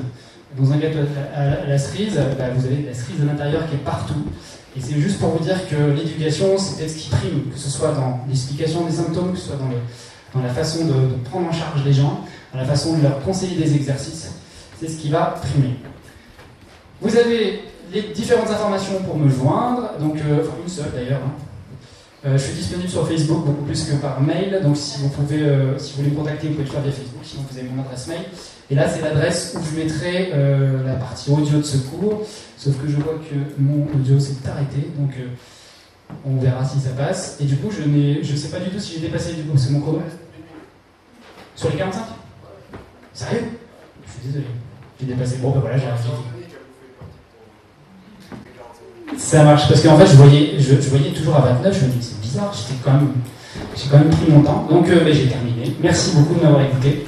[0.57, 0.99] Dans un gâteau
[1.35, 4.25] à la cerise, bah, vous avez la cerise à l'intérieur qui est partout.
[4.75, 7.69] Et c'est juste pour vous dire que l'éducation, c'est peut-être ce qui prime, que ce
[7.69, 10.93] soit dans l'explication des symptômes, que ce soit dans, la façon de,
[11.29, 12.23] prendre en charge les gens,
[12.53, 14.31] dans la façon de leur conseiller des exercices.
[14.79, 15.75] C'est ce qui va primer.
[17.01, 21.21] Vous avez les différentes informations pour me joindre, donc euh, une seule d'ailleurs.
[21.25, 21.31] Hein.
[22.27, 25.43] Euh, je suis disponible sur Facebook beaucoup plus que par mail, donc si vous pouvez,
[25.43, 28.07] euh, voulez me contacter, vous pouvez le faire via Facebook, sinon vous avez mon adresse
[28.07, 28.19] mail.
[28.69, 30.33] Et là, c'est l'adresse où je mettrai
[30.85, 32.27] la partie audio de ce cours.
[32.57, 35.27] Sauf que je vois que mon audio s'est arrêté, donc euh,
[36.25, 37.37] on verra si ça passe.
[37.39, 39.71] Et du coup, je ne sais pas du tout si j'ai dépassé du coup, c'est
[39.71, 40.01] mon chrono.
[41.55, 42.01] Sur les 45
[43.13, 43.45] Sérieux?
[44.05, 44.45] Je suis désolé.
[44.99, 45.37] J'ai dépassé.
[45.37, 45.85] Bon, ben voilà, j'ai.
[49.17, 52.16] Ça marche, parce qu'en fait, je voyais, je, voyais toujours à 29, je me dis,
[52.27, 53.13] bizarre, j'étais quand même,
[53.75, 54.67] j'ai quand même pris mon temps.
[54.69, 55.75] Donc, euh, ben, j'ai terminé.
[55.81, 57.05] Merci beaucoup de m'avoir écouté.